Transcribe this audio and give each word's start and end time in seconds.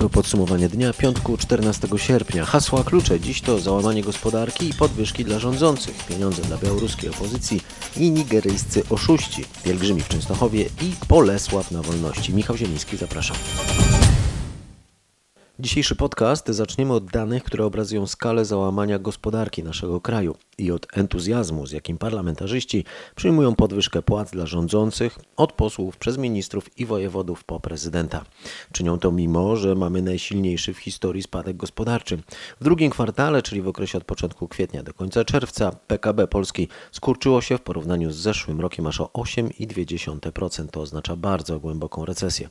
To 0.00 0.08
podsumowanie 0.08 0.68
dnia 0.68 0.92
piątku 0.92 1.36
14 1.36 1.88
sierpnia. 1.96 2.44
Hasła 2.44 2.84
klucze 2.84 3.20
dziś 3.20 3.40
to 3.40 3.58
załamanie 3.58 4.02
gospodarki 4.02 4.68
i 4.68 4.74
podwyżki 4.74 5.24
dla 5.24 5.38
rządzących, 5.38 6.06
pieniądze 6.06 6.42
dla 6.42 6.58
białoruskiej 6.58 7.10
opozycji 7.10 7.60
i 7.96 8.10
nigeryjscy 8.10 8.82
oszuści, 8.90 9.44
pielgrzymi 9.64 10.00
w 10.00 10.08
Częstochowie 10.08 10.62
i 10.62 10.92
Bolesław 11.08 11.70
na 11.70 11.82
wolności. 11.82 12.34
Michał 12.34 12.56
Zieliński, 12.56 12.96
zapraszam. 12.96 13.36
Dzisiejszy 15.60 15.96
podcast 15.96 16.48
zaczniemy 16.48 16.92
od 16.92 17.04
danych, 17.04 17.44
które 17.44 17.64
obrazują 17.64 18.06
skalę 18.06 18.44
załamania 18.44 18.98
gospodarki 18.98 19.62
naszego 19.62 20.00
kraju 20.00 20.34
i 20.58 20.70
od 20.70 20.86
entuzjazmu, 20.92 21.66
z 21.66 21.72
jakim 21.72 21.98
parlamentarzyści 21.98 22.84
przyjmują 23.16 23.54
podwyżkę 23.54 24.02
płac 24.02 24.30
dla 24.30 24.46
rządzących, 24.46 25.18
od 25.36 25.52
posłów 25.52 25.96
przez 25.96 26.18
ministrów 26.18 26.78
i 26.78 26.86
wojewodów 26.86 27.44
po 27.44 27.60
prezydenta. 27.60 28.24
Czynią 28.72 28.98
to 28.98 29.12
mimo, 29.12 29.56
że 29.56 29.74
mamy 29.74 30.02
najsilniejszy 30.02 30.74
w 30.74 30.78
historii 30.78 31.22
spadek 31.22 31.56
gospodarczy. 31.56 32.18
W 32.60 32.64
drugim 32.64 32.90
kwartale, 32.90 33.42
czyli 33.42 33.62
w 33.62 33.68
okresie 33.68 33.98
od 33.98 34.04
początku 34.04 34.48
kwietnia 34.48 34.82
do 34.82 34.94
końca 34.94 35.24
czerwca, 35.24 35.72
PKB 35.86 36.26
Polski 36.26 36.68
skurczyło 36.92 37.40
się 37.40 37.58
w 37.58 37.62
porównaniu 37.62 38.10
z 38.10 38.16
zeszłym 38.16 38.60
rokiem 38.60 38.86
aż 38.86 39.00
o 39.00 39.04
8,2%. 39.04 40.68
To 40.68 40.80
oznacza 40.80 41.16
bardzo 41.16 41.60
głęboką 41.60 42.04
recesję. 42.04 42.48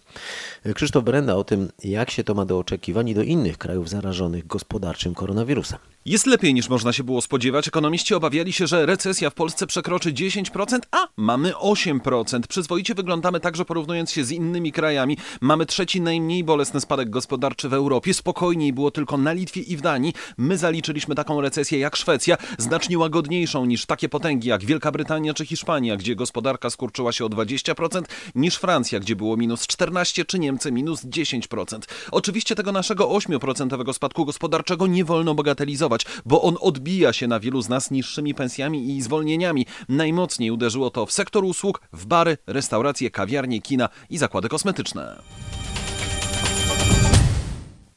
Krzysztof 0.76 1.04
Brenda 1.04 1.36
o 1.36 1.44
tym, 1.44 1.72
jak 1.84 2.12
się 2.12 2.24
to 2.24 2.34
ma 2.34 2.46
do 2.46 2.60
oczekiwań 2.60 2.99
i 3.08 3.14
do 3.14 3.24
innych 3.24 3.58
krajów 3.58 3.90
zarażonych 3.90 4.48
gospodarczym 4.48 5.14
koronawirusem. 5.14 5.80
Jest 6.10 6.26
lepiej 6.26 6.54
niż 6.54 6.70
można 6.70 6.94
się 6.94 7.04
było 7.04 7.22
spodziewać. 7.22 7.68
Ekonomiści 7.68 8.14
obawiali 8.14 8.54
się, 8.54 8.68
że 8.68 8.86
recesja 8.86 9.30
w 9.30 9.34
Polsce 9.34 9.68
przekroczy 9.68 10.14
10%, 10.14 10.80
a 10.92 11.08
mamy 11.18 11.52
8%. 11.52 12.40
Przyzwoicie 12.50 12.96
wyglądamy 12.96 13.40
także 13.40 13.66
porównując 13.66 14.12
się 14.12 14.24
z 14.24 14.32
innymi 14.32 14.72
krajami. 14.72 15.18
Mamy 15.42 15.66
trzeci 15.66 16.02
najmniej 16.02 16.44
bolesny 16.44 16.82
spadek 16.82 17.10
gospodarczy 17.10 17.70
w 17.70 17.74
Europie. 17.74 18.14
Spokojniej 18.14 18.74
było 18.74 18.92
tylko 18.92 19.18
na 19.18 19.34
Litwie 19.34 19.62
i 19.62 19.78
w 19.78 19.82
Danii. 19.82 20.14
My 20.38 20.58
zaliczyliśmy 20.58 21.16
taką 21.16 21.42
recesję 21.42 21.80
jak 21.80 21.96
Szwecja, 21.96 22.38
znacznie 22.58 22.98
łagodniejszą 22.98 23.66
niż 23.66 23.86
takie 23.86 24.10
potęgi 24.10 24.50
jak 24.50 24.66
Wielka 24.66 24.92
Brytania 24.92 25.34
czy 25.34 25.46
Hiszpania, 25.46 25.98
gdzie 25.98 26.16
gospodarka 26.16 26.70
skurczyła 26.70 27.12
się 27.12 27.26
o 27.26 27.30
20%, 27.30 28.02
niż 28.36 28.56
Francja, 28.56 29.00
gdzie 29.00 29.16
było 29.16 29.38
minus 29.38 29.68
14, 29.68 30.26
czy 30.26 30.40
Niemcy 30.40 30.72
minus 30.72 31.06
10%. 31.06 31.80
Oczywiście 32.12 32.56
tego 32.56 32.72
naszego 32.72 33.06
8% 33.06 33.94
spadku 33.94 34.26
gospodarczego 34.26 34.88
nie 34.88 35.06
wolno 35.06 35.36
bagatelizować 35.36 35.99
bo 36.26 36.42
on 36.42 36.58
odbija 36.62 37.14
się 37.14 37.28
na 37.28 37.40
wielu 37.40 37.62
z 37.62 37.70
nas 37.70 37.92
niższymi 37.92 38.34
pensjami 38.34 38.98
i 38.98 39.02
zwolnieniami. 39.02 39.66
Najmocniej 39.90 40.52
uderzyło 40.52 40.90
to 40.90 41.06
w 41.06 41.12
sektor 41.12 41.44
usług, 41.44 41.82
w 41.94 42.06
bary, 42.06 42.38
restauracje, 42.48 43.12
kawiarnie, 43.12 43.62
kina 43.62 43.90
i 44.10 44.18
zakłady 44.18 44.50
kosmetyczne. 44.50 45.22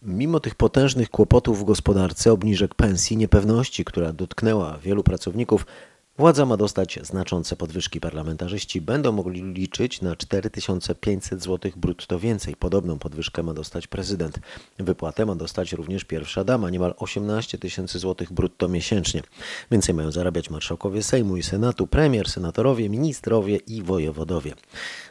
Mimo 0.02 0.40
tych 0.40 0.54
potężnych 0.54 1.10
kłopotów 1.10 1.60
w 1.60 1.64
gospodarce, 1.64 2.32
obniżek 2.32 2.74
pensji, 2.74 3.16
niepewności, 3.16 3.84
która 3.84 4.12
dotknęła 4.12 4.78
wielu 4.78 5.02
pracowników, 5.02 5.66
Władza 6.18 6.46
ma 6.46 6.56
dostać 6.56 6.98
znaczące 7.02 7.56
podwyżki. 7.56 8.00
Parlamentarzyści 8.00 8.80
będą 8.80 9.12
mogli 9.12 9.42
liczyć 9.42 10.00
na 10.00 10.16
4500 10.16 11.42
zł 11.42 11.72
brutto 11.76 12.18
więcej. 12.18 12.56
Podobną 12.56 12.98
podwyżkę 12.98 13.42
ma 13.42 13.54
dostać 13.54 13.86
prezydent. 13.86 14.38
Wypłatę 14.78 15.26
ma 15.26 15.34
dostać 15.34 15.72
również 15.72 16.04
pierwsza 16.04 16.44
dama, 16.44 16.70
niemal 16.70 16.94
18 16.96 17.58
tysięcy 17.58 17.98
złotych 17.98 18.32
brutto 18.32 18.68
miesięcznie. 18.68 19.22
Więcej 19.70 19.94
mają 19.94 20.10
zarabiać 20.10 20.50
marszałkowie 20.50 21.02
Sejmu 21.02 21.36
i 21.36 21.42
Senatu, 21.42 21.86
premier, 21.86 22.30
senatorowie, 22.30 22.88
ministrowie 22.88 23.56
i 23.56 23.82
wojewodowie. 23.82 24.54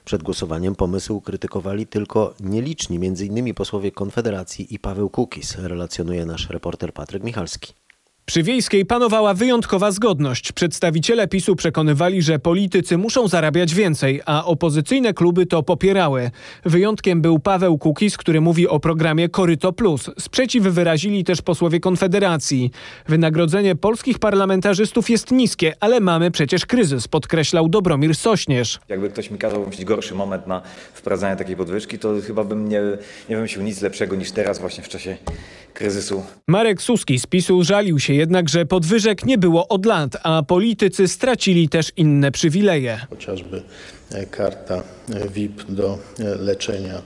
Przed 0.05 0.23
głosowaniem 0.23 0.75
pomysł 0.75 1.21
krytykowali 1.21 1.87
tylko 1.87 2.33
nieliczni, 2.39 2.95
m.in. 2.97 3.53
posłowie 3.53 3.91
Konfederacji 3.91 4.73
i 4.73 4.79
Paweł 4.79 5.09
Kukis, 5.09 5.55
relacjonuje 5.55 6.25
nasz 6.25 6.49
reporter 6.49 6.93
Patryk 6.93 7.23
Michalski. 7.23 7.73
Przy 8.25 8.43
Wiejskiej 8.43 8.85
panowała 8.85 9.33
wyjątkowa 9.33 9.91
zgodność. 9.91 10.51
Przedstawiciele 10.51 11.27
PiSu 11.27 11.55
przekonywali, 11.55 12.21
że 12.21 12.39
politycy 12.39 12.97
muszą 12.97 13.27
zarabiać 13.27 13.73
więcej, 13.73 14.21
a 14.25 14.45
opozycyjne 14.45 15.13
kluby 15.13 15.45
to 15.45 15.63
popierały. 15.63 16.31
Wyjątkiem 16.65 17.21
był 17.21 17.39
Paweł 17.39 17.77
Kukis, 17.77 18.17
który 18.17 18.41
mówi 18.41 18.67
o 18.67 18.79
programie 18.79 19.29
Koryto 19.29 19.73
Plus. 19.73 20.09
Sprzeciw 20.19 20.63
wyrazili 20.63 21.23
też 21.23 21.41
posłowie 21.41 21.79
Konfederacji. 21.79 22.71
Wynagrodzenie 23.07 23.75
polskich 23.75 24.19
parlamentarzystów 24.19 25.09
jest 25.09 25.31
niskie, 25.31 25.73
ale 25.79 25.99
mamy 25.99 26.31
przecież 26.31 26.65
kryzys, 26.65 27.07
podkreślał 27.07 27.69
Dobromir 27.69 28.15
Sośnierz. 28.15 28.79
Jakby 28.89 29.09
ktoś 29.09 29.31
mi 29.31 29.37
kazał 29.37 29.59
wymyślić 29.61 29.85
gorszy 29.85 30.15
moment 30.15 30.47
na 30.47 30.61
wprowadzanie 30.93 31.35
takiej 31.35 31.55
podwyżki, 31.55 31.99
to 31.99 32.13
chyba 32.27 32.43
bym 32.43 32.69
nie, 32.69 32.81
nie 33.29 33.35
wymyślił 33.35 33.63
nic 33.63 33.81
lepszego 33.81 34.15
niż 34.15 34.31
teraz 34.31 34.59
właśnie 34.59 34.83
w 34.83 34.89
czasie 34.89 35.17
kryzysu. 35.73 36.23
Marek 36.47 36.81
Suski 36.81 37.19
z 37.19 37.25
PiSu 37.25 37.63
żalił 37.63 37.99
się 37.99 38.13
jednak, 38.13 38.49
że 38.49 38.65
podwyżek 38.65 39.25
nie 39.25 39.37
było 39.37 39.67
od 39.67 39.85
lat, 39.85 40.17
a 40.23 40.43
politycy 40.43 41.07
stracili 41.07 41.69
też 41.69 41.91
inne 41.97 42.31
przywileje. 42.31 42.99
Chociażby 43.09 43.61
karta 44.31 44.83
VIP 45.33 45.63
do 45.69 45.97
leczenia 46.39 47.01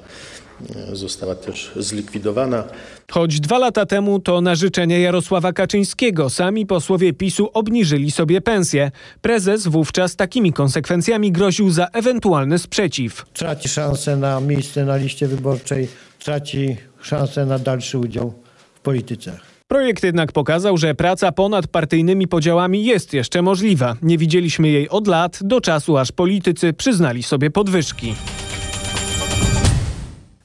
została 0.94 1.36
też 1.36 1.72
zlikwidowana. 1.76 2.64
Choć 3.12 3.40
dwa 3.40 3.58
lata 3.58 3.86
temu 3.86 4.20
to 4.20 4.42
na 4.42 4.56
życzenie 4.56 5.00
Jarosława 5.00 5.54
Kaczyńskiego 5.54 6.30
sami 6.30 6.66
posłowie 6.66 7.14
PiSu 7.14 7.50
obniżyli 7.54 8.12
sobie 8.12 8.42
pensję. 8.42 8.92
Prezes 9.22 9.68
wówczas 9.68 10.16
takimi 10.16 10.54
konsekwencjami 10.54 11.32
groził 11.32 11.70
za 11.70 11.88
ewentualny 11.88 12.60
sprzeciw. 12.60 13.26
Traci 13.34 13.70
szansę 13.70 14.18
na 14.18 14.40
miejsce 14.40 14.86
na 14.86 14.96
liście 14.96 15.28
wyborczej, 15.28 15.88
traci 16.24 16.78
szansę 17.02 17.46
na 17.46 17.60
dalszy 17.60 17.98
udział 17.98 18.34
polityce. 18.86 19.40
Projekt 19.68 20.04
jednak 20.04 20.32
pokazał, 20.32 20.78
że 20.78 20.96
praca 20.96 21.32
ponad 21.32 21.68
partyjnymi 21.68 22.28
podziałami 22.28 22.86
jest 22.86 23.14
jeszcze 23.14 23.42
możliwa. 23.42 23.96
Nie 24.02 24.18
widzieliśmy 24.18 24.68
jej 24.68 24.90
od 24.90 25.08
lat, 25.08 25.40
do 25.42 25.62
czasu 25.62 25.98
aż 25.98 26.12
politycy 26.12 26.74
przyznali 26.74 27.24
sobie 27.24 27.50
podwyżki. 27.52 28.16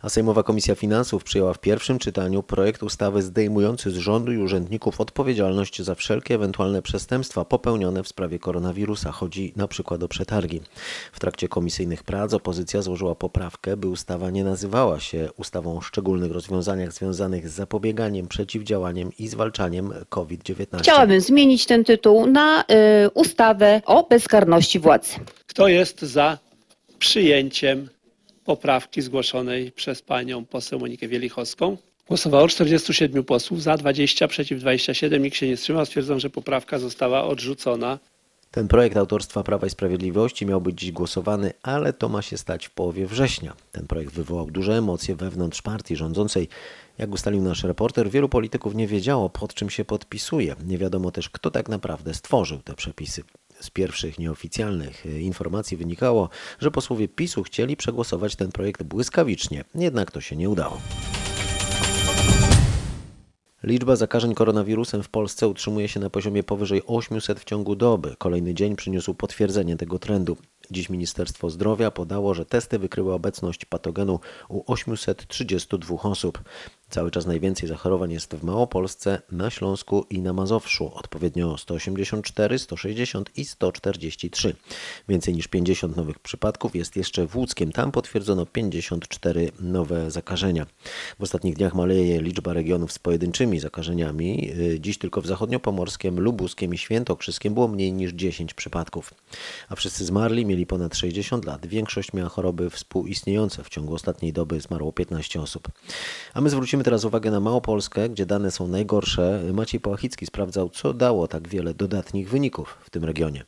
A 0.03 0.09
Sejmowa 0.09 0.43
Komisja 0.43 0.75
Finansów 0.75 1.25
przyjęła 1.25 1.55
w 1.55 1.59
pierwszym 1.59 1.99
czytaniu 1.99 2.43
projekt 2.43 2.83
ustawy 2.83 3.23
zdejmujący 3.23 3.91
z 3.91 3.97
rządu 3.97 4.33
i 4.33 4.39
urzędników 4.39 5.01
odpowiedzialność 5.01 5.83
za 5.83 5.95
wszelkie 5.95 6.35
ewentualne 6.35 6.83
przestępstwa 6.83 7.45
popełnione 7.45 8.03
w 8.03 8.09
sprawie 8.09 8.39
koronawirusa. 8.39 9.13
Chodzi 9.13 9.53
na 9.57 9.69
przykład 9.69 10.03
o 10.03 10.09
przetargi. 10.09 10.61
W 11.13 11.21
trakcie 11.21 11.49
komisyjnych 11.49 12.03
prac 12.03 12.35
opozycja 12.35 12.83
złożyła 12.83 13.15
poprawkę, 13.15 13.77
by 13.77 13.89
ustawa 13.89 14.31
nie 14.31 14.45
nazywała 14.45 15.01
się 15.01 15.29
ustawą 15.37 15.79
o 15.79 15.81
szczególnych 15.81 16.33
rozwiązaniach 16.33 16.93
związanych 16.93 17.49
z 17.49 17.53
zapobieganiem, 17.53 18.29
przeciwdziałaniem 18.29 19.11
i 19.19 19.29
zwalczaniem 19.29 19.93
COVID-19. 20.09 20.79
Chciałabym 20.79 21.21
zmienić 21.21 21.67
ten 21.67 21.85
tytuł 21.85 22.27
na 22.27 22.63
y, 22.63 22.65
ustawę 23.15 23.83
o 23.87 24.07
bezkarności 24.07 24.79
władzy. 24.79 25.15
Kto 25.47 25.69
jest 25.69 26.03
za 26.03 26.39
przyjęciem 26.99 27.89
poprawki 28.45 29.03
zgłoszonej 29.03 29.73
przez 29.73 30.03
panią 30.03 30.45
poseł 30.45 30.81
Monikę 30.81 31.09
Wielichowską. 31.09 31.77
Głosowało 32.09 32.49
47 32.49 33.25
posłów, 33.25 33.63
za 33.63 33.77
20, 33.77 34.29
przeciw 34.29 34.61
27, 34.61 35.23
nikt 35.23 35.37
się 35.37 35.49
nie 35.49 35.57
wstrzymał. 35.57 35.87
Stwierdzam, 35.87 36.21
że 36.21 36.31
poprawka 36.31 36.79
została 36.79 37.25
odrzucona. 37.25 37.99
Ten 38.51 38.69
projekt 38.69 38.97
autorstwa 38.97 39.43
Prawa 39.43 39.67
i 39.67 39.71
Sprawiedliwości 39.71 40.47
miał 40.47 40.61
być 40.61 40.81
dziś 40.81 40.93
głosowany, 40.93 41.53
ale 41.63 41.93
to 41.93 42.09
ma 42.09 42.23
się 42.23 42.39
stać 42.39 42.67
w 42.67 42.71
połowie 42.71 43.07
września. 43.07 43.57
Ten 43.73 43.87
projekt 43.87 44.15
wywołał 44.15 44.51
duże 44.51 44.79
emocje 44.79 45.17
wewnątrz 45.17 45.63
partii 45.63 45.97
rządzącej. 45.97 46.49
Jak 46.99 47.13
ustalił 47.13 47.43
nasz 47.43 47.65
reporter, 47.65 48.11
wielu 48.11 48.29
polityków 48.29 48.75
nie 48.75 48.87
wiedziało, 48.87 49.31
pod 49.31 49.55
czym 49.55 49.71
się 49.71 49.85
podpisuje. 49.85 50.57
Nie 50.67 50.79
wiadomo 50.79 51.11
też, 51.11 51.29
kto 51.29 51.51
tak 51.51 51.69
naprawdę 51.69 52.15
stworzył 52.15 52.59
te 52.59 52.75
przepisy. 52.75 53.23
Z 53.61 53.71
pierwszych 53.71 54.19
nieoficjalnych 54.19 55.07
informacji 55.07 55.77
wynikało, 55.77 56.29
że 56.59 56.71
posłowie 56.71 57.09
PiSu 57.09 57.43
chcieli 57.43 57.77
przegłosować 57.77 58.37
ten 58.37 58.53
projekt 58.53 58.83
błyskawicznie, 58.83 59.65
jednak 59.75 60.11
to 60.11 60.21
się 60.21 60.37
nie 60.37 60.51
udało. 60.51 60.81
Liczba 63.63 63.97
zakażeń 63.97 64.35
koronawirusem 64.35 65.03
w 65.03 65.09
Polsce 65.09 65.49
utrzymuje 65.49 65.89
się 65.89 66.01
na 66.01 66.11
poziomie 66.11 66.43
powyżej 66.43 66.83
800 66.87 67.41
w 67.41 67.45
ciągu 67.45 67.77
doby. 67.77 68.17
Kolejny 68.19 68.55
dzień 68.55 68.77
przyniósł 68.77 69.15
potwierdzenie 69.15 69.77
tego 69.77 69.99
trendu. 69.99 70.37
Dziś 70.71 70.91
Ministerstwo 70.91 71.51
Zdrowia 71.51 71.91
podało, 71.91 72.35
że 72.35 72.47
testy 72.47 72.79
wykryły 72.79 73.13
obecność 73.13 73.65
patogenu 73.65 74.21
u 74.49 74.73
832 74.73 76.03
osób. 76.03 76.43
Cały 76.91 77.11
czas 77.11 77.27
najwięcej 77.27 77.69
zachorowań 77.69 78.13
jest 78.13 78.35
w 78.35 78.45
Małopolsce, 78.45 79.23
na 79.33 79.51
Śląsku 79.51 80.07
i 80.11 80.21
na 80.21 80.33
Mazowszu, 80.33 80.91
odpowiednio 80.95 81.59
184, 81.59 82.59
160 82.59 83.31
i 83.37 83.45
143. 83.45 84.57
Więcej 85.09 85.35
niż 85.35 85.49
50 85.49 85.97
nowych 85.97 86.19
przypadków 86.19 86.77
jest 86.77 86.97
jeszcze 86.97 87.27
w 87.27 87.37
Łódzkiem. 87.37 87.73
Tam 87.73 87.93
potwierdzono 87.93 88.47
54 88.47 89.53
nowe 89.61 90.11
zakażenia. 90.11 90.67
W 91.19 91.23
ostatnich 91.23 91.57
dniach 91.57 91.75
maleje 91.75 92.23
liczba 92.23 92.53
regionów 92.53 92.93
z 92.93 92.99
pojedynczymi 92.99 93.61
zakażeniami. 93.61 94.53
Dziś 94.79 94.99
tylko 94.99 95.21
w 95.21 95.27
zachodniopomorskim, 95.27 96.21
lubuskiem 96.21 96.75
i 96.75 96.79
świętokrzyskiem 96.79 97.55
było 97.55 97.69
mniej 97.69 97.93
niż 97.93 98.13
10 98.13 98.55
przypadków. 98.55 99.15
A 99.69 99.75
wszyscy 99.75 100.05
zmarli 100.05 100.47
mieli 100.47 100.67
ponad 100.67 100.97
60 100.97 101.45
lat. 101.45 101.67
Większość 101.67 102.13
miała 102.13 102.29
choroby 102.29 102.71
współistniejące. 102.71 103.65
W 103.65 103.69
ciągu 103.69 103.95
ostatniej 103.95 104.33
doby 104.33 104.61
zmarło 104.61 104.93
15 104.93 105.41
osób. 105.41 105.69
A 106.35 106.41
my 106.41 106.51
zwrócimy 106.51 106.80
Zwrócimy 106.81 106.93
teraz 106.93 107.05
uwagę 107.05 107.31
na 107.31 107.41
Małopolskę, 107.41 108.09
gdzie 108.09 108.27
dane 108.27 108.51
są 108.51 108.67
najgorsze. 108.67 109.43
Maciej 109.53 109.81
Pałachicki 109.81 110.27
sprawdzał, 110.27 110.69
co 110.69 110.95
dało 110.95 111.29
tak 111.29 111.49
wiele 111.49 111.75
dodatnich 111.75 112.31
wyników 112.31 112.79
w 112.85 112.91
tym 112.91 113.05
regionie. 113.05 113.45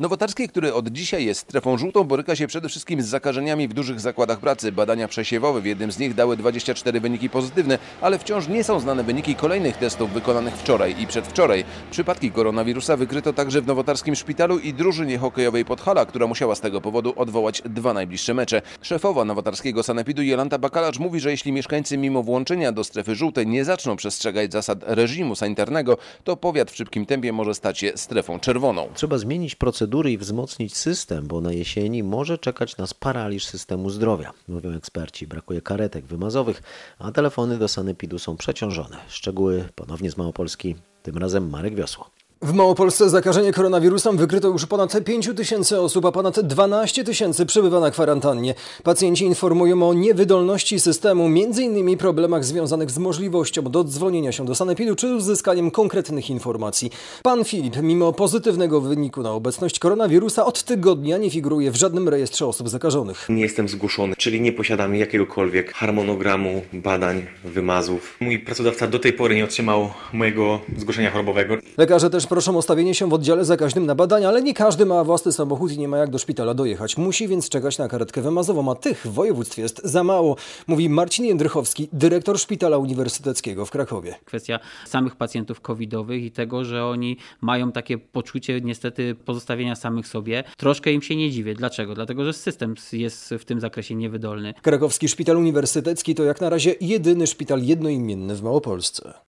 Nowotarski, 0.00 0.48
który 0.48 0.74
od 0.74 0.88
dzisiaj 0.88 1.24
jest 1.24 1.40
strefą 1.40 1.78
żółtą, 1.78 2.04
boryka 2.04 2.36
się 2.36 2.46
przede 2.46 2.68
wszystkim 2.68 3.02
z 3.02 3.06
zakażeniami 3.06 3.68
w 3.68 3.74
dużych 3.74 4.00
zakładach 4.00 4.40
pracy. 4.40 4.72
Badania 4.72 5.08
przesiewowe 5.08 5.60
w 5.60 5.66
jednym 5.66 5.92
z 5.92 5.98
nich 5.98 6.14
dały 6.14 6.36
24 6.36 7.00
wyniki 7.00 7.30
pozytywne, 7.30 7.78
ale 8.00 8.18
wciąż 8.18 8.48
nie 8.48 8.64
są 8.64 8.80
znane 8.80 9.04
wyniki 9.04 9.34
kolejnych 9.34 9.76
testów 9.76 10.12
wykonanych 10.12 10.54
wczoraj 10.54 11.02
i 11.02 11.06
przedwczoraj. 11.06 11.64
Przypadki 11.90 12.30
koronawirusa 12.30 12.96
wykryto 12.96 13.32
także 13.32 13.62
w 13.62 13.66
nowotarskim 13.66 14.14
szpitalu 14.14 14.58
i 14.58 14.74
drużynie 14.74 15.18
hokejowej 15.18 15.64
Podhala, 15.64 16.06
która 16.06 16.26
musiała 16.26 16.54
z 16.54 16.60
tego 16.60 16.80
powodu 16.80 17.12
odwołać 17.16 17.62
dwa 17.64 17.94
najbliższe 17.94 18.34
mecze. 18.34 18.62
Szefowa 18.82 19.24
nowotarskiego 19.24 19.82
sanepidu 19.82 20.22
Jolanta 20.22 20.58
Bakalacz 20.58 20.98
mówi, 20.98 21.20
że 21.20 21.30
jeśli 21.30 21.52
mieszkańcy 21.52 21.98
mimo 21.98 22.22
włączenia 22.22 22.72
do 22.72 22.84
strefy 22.84 23.14
żółtej 23.14 23.46
nie 23.46 23.64
zaczną 23.64 23.96
przestrzegać 23.96 24.52
zasad 24.52 24.78
reżimu 24.82 25.34
sanitarnego, 25.34 25.98
to 26.24 26.36
powiat 26.36 26.70
w 26.70 26.76
szybkim 26.76 27.06
tempie 27.06 27.32
może 27.32 27.54
stać 27.54 27.78
się 27.78 27.92
strefą 27.96 28.40
czerwoną. 28.40 28.88
Trzeba 28.94 29.18
zmienić 29.18 29.54
procedury 29.82 30.12
i 30.12 30.18
wzmocnić 30.18 30.76
system, 30.76 31.26
bo 31.26 31.40
na 31.40 31.52
jesieni 31.52 32.02
może 32.02 32.38
czekać 32.38 32.76
nas 32.76 32.94
paraliż 32.94 33.46
systemu 33.46 33.90
zdrowia. 33.90 34.32
Mówią 34.48 34.72
eksperci, 34.72 35.26
brakuje 35.26 35.60
karetek 35.60 36.04
wymazowych, 36.06 36.62
a 36.98 37.12
telefony 37.12 37.58
do 37.58 37.68
sanepidu 37.68 38.18
są 38.18 38.36
przeciążone. 38.36 38.96
Szczegóły 39.08 39.68
ponownie 39.74 40.10
z 40.10 40.16
Małopolski, 40.16 40.74
tym 41.02 41.18
razem 41.18 41.50
Marek 41.50 41.74
Wiosło. 41.74 42.21
W 42.42 42.52
Małopolsce 42.52 43.10
zakażenie 43.10 43.52
koronawirusem 43.52 44.16
wykryto 44.16 44.48
już 44.48 44.66
ponad 44.66 45.04
5 45.04 45.30
tysięcy 45.36 45.80
osób, 45.80 46.04
a 46.04 46.12
ponad 46.12 46.40
12 46.40 47.04
tysięcy 47.04 47.46
przebywa 47.46 47.80
na 47.80 47.90
kwarantannie. 47.90 48.54
Pacjenci 48.82 49.24
informują 49.24 49.88
o 49.88 49.94
niewydolności 49.94 50.80
systemu, 50.80 51.26
m.in. 51.26 51.98
problemach 51.98 52.44
związanych 52.44 52.90
z 52.90 52.98
możliwością 52.98 53.62
dodzwonienia 53.62 54.32
się 54.32 54.44
do 54.44 54.54
sanepidu 54.54 54.96
czy 54.96 55.14
uzyskaniem 55.14 55.70
konkretnych 55.70 56.30
informacji. 56.30 56.90
Pan 57.22 57.44
Filip, 57.44 57.76
mimo 57.82 58.12
pozytywnego 58.12 58.80
wyniku 58.80 59.22
na 59.22 59.32
obecność 59.32 59.78
koronawirusa, 59.78 60.44
od 60.44 60.62
tygodnia 60.62 61.18
nie 61.18 61.30
figuruje 61.30 61.70
w 61.70 61.76
żadnym 61.76 62.08
rejestrze 62.08 62.46
osób 62.46 62.68
zakażonych. 62.68 63.26
Nie 63.28 63.42
jestem 63.42 63.68
zgłoszony, 63.68 64.14
czyli 64.18 64.40
nie 64.40 64.52
posiadam 64.52 64.94
jakiegokolwiek 64.94 65.72
harmonogramu 65.72 66.62
badań, 66.72 67.26
wymazów. 67.44 68.16
Mój 68.20 68.38
pracodawca 68.38 68.86
do 68.86 68.98
tej 68.98 69.12
pory 69.12 69.34
nie 69.34 69.44
otrzymał 69.44 69.90
mojego 70.12 70.60
zgłoszenia 70.76 71.10
chorobowego. 71.10 71.56
Lekarze 71.76 72.10
też 72.10 72.26
proszą 72.32 72.56
o 72.56 72.62
stawienie 72.62 72.94
się 72.94 73.08
w 73.08 73.12
oddziale 73.12 73.44
zakaźnym 73.44 73.86
na 73.86 73.94
badania, 73.94 74.28
ale 74.28 74.42
nie 74.42 74.54
każdy 74.54 74.86
ma 74.86 75.04
własny 75.04 75.32
samochód 75.32 75.72
i 75.72 75.78
nie 75.78 75.88
ma 75.88 75.98
jak 75.98 76.10
do 76.10 76.18
szpitala 76.18 76.54
dojechać. 76.54 76.96
Musi 76.96 77.28
więc 77.28 77.48
czekać 77.48 77.78
na 77.78 77.88
karetkę 77.88 78.22
wymazową, 78.22 78.70
a 78.70 78.74
tych 78.74 79.06
w 79.06 79.12
województwie 79.12 79.62
jest 79.62 79.80
za 79.84 80.04
mało, 80.04 80.36
mówi 80.66 80.88
Marcin 80.88 81.24
Jędrychowski, 81.24 81.88
dyrektor 81.92 82.38
Szpitala 82.38 82.78
Uniwersyteckiego 82.78 83.66
w 83.66 83.70
Krakowie. 83.70 84.14
Kwestia 84.24 84.58
samych 84.86 85.16
pacjentów 85.16 85.60
covidowych 85.60 86.24
i 86.24 86.30
tego, 86.30 86.64
że 86.64 86.86
oni 86.86 87.16
mają 87.40 87.72
takie 87.72 87.98
poczucie 87.98 88.60
niestety 88.60 89.14
pozostawienia 89.14 89.76
samych 89.76 90.06
sobie. 90.06 90.44
Troszkę 90.56 90.92
im 90.92 91.02
się 91.02 91.16
nie 91.16 91.30
dziwię. 91.30 91.54
Dlaczego? 91.54 91.94
Dlatego, 91.94 92.24
że 92.24 92.32
system 92.32 92.74
jest 92.92 93.34
w 93.38 93.44
tym 93.44 93.60
zakresie 93.60 93.94
niewydolny. 93.94 94.54
Krakowski 94.62 95.08
Szpital 95.08 95.36
Uniwersytecki 95.36 96.14
to 96.14 96.24
jak 96.24 96.40
na 96.40 96.50
razie 96.50 96.74
jedyny 96.80 97.26
szpital 97.26 97.62
jednoimienny 97.62 98.34
w 98.34 98.42
Małopolsce. 98.42 99.31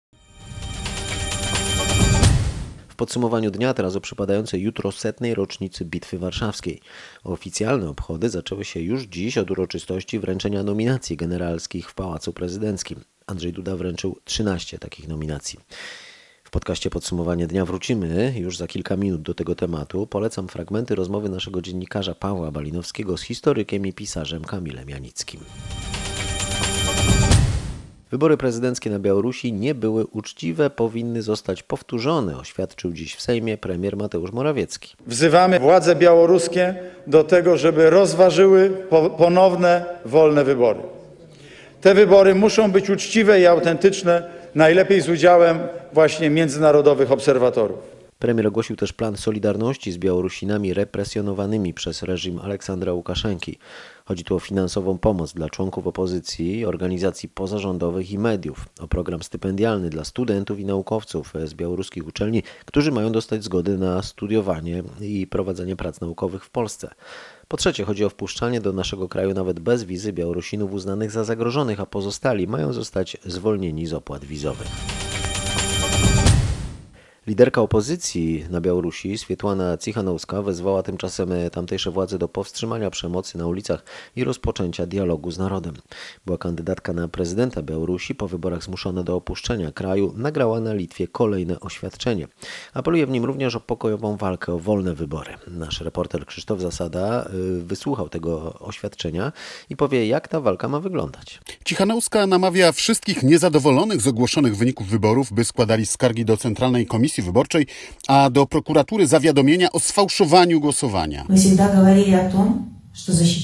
Podsumowaniu 3.00 3.50
dnia 3.50 3.74
teraz 3.74 3.96
o 3.96 4.00
przypadającej 4.00 4.62
jutro 4.62 4.92
setnej 4.92 5.34
rocznicy 5.34 5.84
Bitwy 5.84 6.18
Warszawskiej. 6.18 6.80
Oficjalne 7.24 7.88
obchody 7.88 8.30
zaczęły 8.30 8.64
się 8.64 8.80
już 8.80 9.02
dziś 9.02 9.38
od 9.38 9.50
uroczystości 9.50 10.18
wręczenia 10.18 10.62
nominacji 10.62 11.16
generalskich 11.16 11.90
w 11.90 11.94
Pałacu 11.94 12.32
Prezydenckim. 12.32 13.00
Andrzej 13.26 13.52
Duda 13.52 13.76
wręczył 13.76 14.18
13 14.24 14.78
takich 14.78 15.08
nominacji. 15.08 15.58
W 16.44 16.50
podcaście 16.50 16.90
Podsumowanie 16.90 17.46
Dnia 17.46 17.64
wrócimy 17.64 18.34
już 18.36 18.56
za 18.56 18.66
kilka 18.66 18.96
minut 18.96 19.22
do 19.22 19.34
tego 19.34 19.54
tematu. 19.54 20.06
Polecam 20.06 20.48
fragmenty 20.48 20.94
rozmowy 20.94 21.28
naszego 21.28 21.62
dziennikarza 21.62 22.14
Pawła 22.14 22.50
Balinowskiego 22.50 23.16
z 23.16 23.22
historykiem 23.22 23.86
i 23.86 23.92
pisarzem 23.92 24.44
Kamilem 24.44 24.88
Janickim. 24.88 25.40
Wybory 28.10 28.36
prezydenckie 28.36 28.90
na 28.90 28.98
Białorusi 28.98 29.52
nie 29.52 29.74
były 29.74 30.06
uczciwe, 30.06 30.70
powinny 30.70 31.22
zostać 31.22 31.62
powtórzone, 31.62 32.38
oświadczył 32.38 32.92
dziś 32.92 33.14
w 33.14 33.20
Sejmie 33.22 33.58
premier 33.58 33.96
Mateusz 33.96 34.32
Morawiecki. 34.32 34.96
Wzywamy 35.06 35.58
władze 35.60 35.96
białoruskie 35.96 36.74
do 37.06 37.24
tego, 37.24 37.56
żeby 37.56 37.90
rozważyły 37.90 38.70
ponowne 39.18 39.84
wolne 40.04 40.44
wybory. 40.44 40.78
Te 41.80 41.94
wybory 41.94 42.34
muszą 42.34 42.72
być 42.72 42.90
uczciwe 42.90 43.40
i 43.40 43.46
autentyczne, 43.46 44.30
najlepiej 44.54 45.00
z 45.00 45.08
udziałem 45.08 45.58
właśnie 45.92 46.30
międzynarodowych 46.30 47.12
obserwatorów. 47.12 47.99
Premier 48.20 48.46
ogłosił 48.46 48.76
też 48.76 48.92
plan 48.92 49.16
solidarności 49.16 49.92
z 49.92 49.98
Białorusinami 49.98 50.74
represjonowanymi 50.74 51.74
przez 51.74 52.02
reżim 52.02 52.38
Aleksandra 52.38 52.92
Łukaszenki. 52.92 53.58
Chodzi 54.04 54.24
tu 54.24 54.36
o 54.36 54.40
finansową 54.40 54.98
pomoc 54.98 55.32
dla 55.32 55.50
członków 55.50 55.86
opozycji, 55.86 56.64
organizacji 56.64 57.28
pozarządowych 57.28 58.10
i 58.10 58.18
mediów, 58.18 58.68
o 58.80 58.88
program 58.88 59.22
stypendialny 59.22 59.90
dla 59.90 60.04
studentów 60.04 60.60
i 60.60 60.64
naukowców 60.64 61.32
z 61.44 61.54
białoruskich 61.54 62.06
uczelni, 62.06 62.42
którzy 62.64 62.92
mają 62.92 63.12
dostać 63.12 63.44
zgody 63.44 63.78
na 63.78 64.02
studiowanie 64.02 64.82
i 65.00 65.26
prowadzenie 65.26 65.76
prac 65.76 66.00
naukowych 66.00 66.44
w 66.44 66.50
Polsce. 66.50 66.90
Po 67.48 67.56
trzecie, 67.56 67.84
chodzi 67.84 68.04
o 68.04 68.10
wpuszczanie 68.10 68.60
do 68.60 68.72
naszego 68.72 69.08
kraju 69.08 69.34
nawet 69.34 69.60
bez 69.60 69.84
wizy 69.84 70.12
Białorusinów 70.12 70.72
uznanych 70.72 71.10
za 71.10 71.24
zagrożonych, 71.24 71.80
a 71.80 71.86
pozostali 71.86 72.46
mają 72.46 72.72
zostać 72.72 73.16
zwolnieni 73.24 73.86
z 73.86 73.92
opłat 73.94 74.24
wizowych. 74.24 74.68
Liderka 77.26 77.60
opozycji 77.60 78.44
na 78.50 78.60
Białorusi, 78.60 79.18
Swietłana 79.18 79.78
Cichanowska, 79.78 80.42
wezwała 80.42 80.82
tymczasem 80.82 81.30
tamtejsze 81.52 81.90
władze 81.90 82.18
do 82.18 82.28
powstrzymania 82.28 82.90
przemocy 82.90 83.38
na 83.38 83.46
ulicach 83.46 83.84
i 84.16 84.24
rozpoczęcia 84.24 84.86
dialogu 84.86 85.30
z 85.30 85.38
narodem. 85.38 85.74
Była 86.26 86.38
kandydatka 86.38 86.92
na 86.92 87.08
prezydenta 87.08 87.62
Białorusi, 87.62 88.14
po 88.14 88.28
wyborach 88.28 88.64
zmuszona 88.64 89.02
do 89.02 89.16
opuszczenia 89.16 89.72
kraju, 89.72 90.14
nagrała 90.16 90.60
na 90.60 90.74
Litwie 90.74 91.08
kolejne 91.08 91.60
oświadczenie. 91.60 92.28
Apeluje 92.74 93.06
w 93.06 93.10
nim 93.10 93.24
również 93.24 93.56
o 93.56 93.60
pokojową 93.60 94.16
walkę 94.16 94.52
o 94.52 94.58
wolne 94.58 94.94
wybory. 94.94 95.34
Nasz 95.46 95.80
reporter 95.80 96.26
Krzysztof 96.26 96.60
Zasada 96.60 97.30
y, 97.58 97.62
wysłuchał 97.62 98.08
tego 98.08 98.58
oświadczenia 98.58 99.32
i 99.70 99.76
powie, 99.76 100.06
jak 100.06 100.28
ta 100.28 100.40
walka 100.40 100.68
ma 100.68 100.80
wyglądać. 100.80 101.40
Cichanowska 101.64 102.26
namawia 102.26 102.72
wszystkich 102.72 103.22
niezadowolonych 103.22 104.00
z 104.00 104.06
ogłoszonych 104.06 104.56
wyników 104.56 104.88
wyborów, 104.88 105.32
by 105.32 105.44
składali 105.44 105.86
skargi 105.86 106.24
do 106.24 106.36
Centralnej 106.36 106.86
Komisji 106.86 107.19
Wyborczej, 107.24 107.66
a 108.08 108.30
do 108.30 108.46
prokuratury 108.46 109.06
zawiadomienia 109.06 109.72
o 109.72 109.80
sfałszowaniu 109.80 110.60
głosowania. 110.60 111.24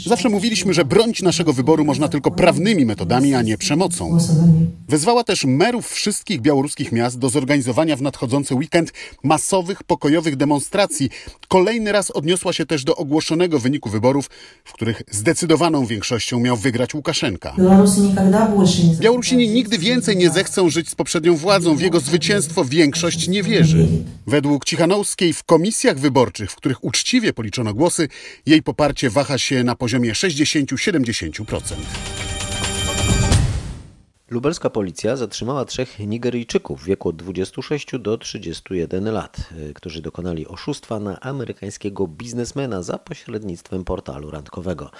Zawsze 0.06 0.28
mówiliśmy, 0.28 0.74
że 0.74 0.84
bronić 0.84 1.22
naszego 1.22 1.52
wyboru 1.52 1.84
można 1.84 2.08
tylko 2.08 2.30
prawnymi 2.30 2.86
metodami, 2.86 3.34
a 3.34 3.42
nie 3.42 3.58
przemocą. 3.58 4.18
Wezwała 4.88 5.24
też 5.24 5.44
merów 5.44 5.88
wszystkich 5.88 6.40
białoruskich 6.40 6.92
miast 6.92 7.18
do 7.18 7.28
zorganizowania 7.28 7.96
w 7.96 8.02
nadchodzący 8.02 8.54
weekend 8.54 8.92
masowych, 9.22 9.82
pokojowych 9.82 10.36
demonstracji. 10.36 11.10
Kolejny 11.48 11.92
raz 11.92 12.10
odniosła 12.10 12.52
się 12.52 12.66
też 12.66 12.84
do 12.84 12.96
ogłoszonego 12.96 13.58
wyniku 13.58 13.90
wyborów, 13.90 14.30
w 14.64 14.72
których 14.72 15.02
zdecydowaną 15.10 15.86
większością 15.86 16.40
miał 16.40 16.56
wygrać 16.56 16.94
Łukaszenka. 16.94 17.54
Białorusini 19.00 19.48
nigdy 19.48 19.78
więcej 19.78 20.16
nie 20.16 20.30
zechcą 20.30 20.70
żyć 20.70 20.88
z 20.88 20.94
poprzednią 20.94 21.36
władzą. 21.36 21.76
W 21.76 21.80
jego 21.80 22.00
zwycięstwo 22.00 22.64
większość 22.64 23.28
nie 23.28 23.42
wierzy. 23.42 23.88
Według 24.26 24.64
Cichanowskiej 24.64 25.32
w 25.32 25.44
komisjach 25.44 25.98
wyborczych, 25.98 26.50
w 26.50 26.56
których 26.56 26.84
uczciwie 26.84 27.32
policzono 27.32 27.74
głosy, 27.74 28.08
jej 28.46 28.62
poparcie 28.62 29.10
waha 29.10 29.35
się 29.38 29.64
na 29.64 29.74
poziomie 29.74 30.12
60-70%. 30.12 32.25
Lubelska 34.30 34.70
policja 34.70 35.16
zatrzymała 35.16 35.64
trzech 35.64 35.98
Nigeryjczyków 35.98 36.82
w 36.82 36.84
wieku 36.84 37.08
od 37.08 37.16
26 37.16 37.88
do 37.98 38.18
31 38.18 39.12
lat, 39.12 39.36
którzy 39.74 40.02
dokonali 40.02 40.46
oszustwa 40.46 41.00
na 41.00 41.20
amerykańskiego 41.20 42.06
biznesmena 42.06 42.82
za 42.82 42.98
pośrednictwem 42.98 43.84
portalu 43.84 44.30
randkowego. 44.30 44.90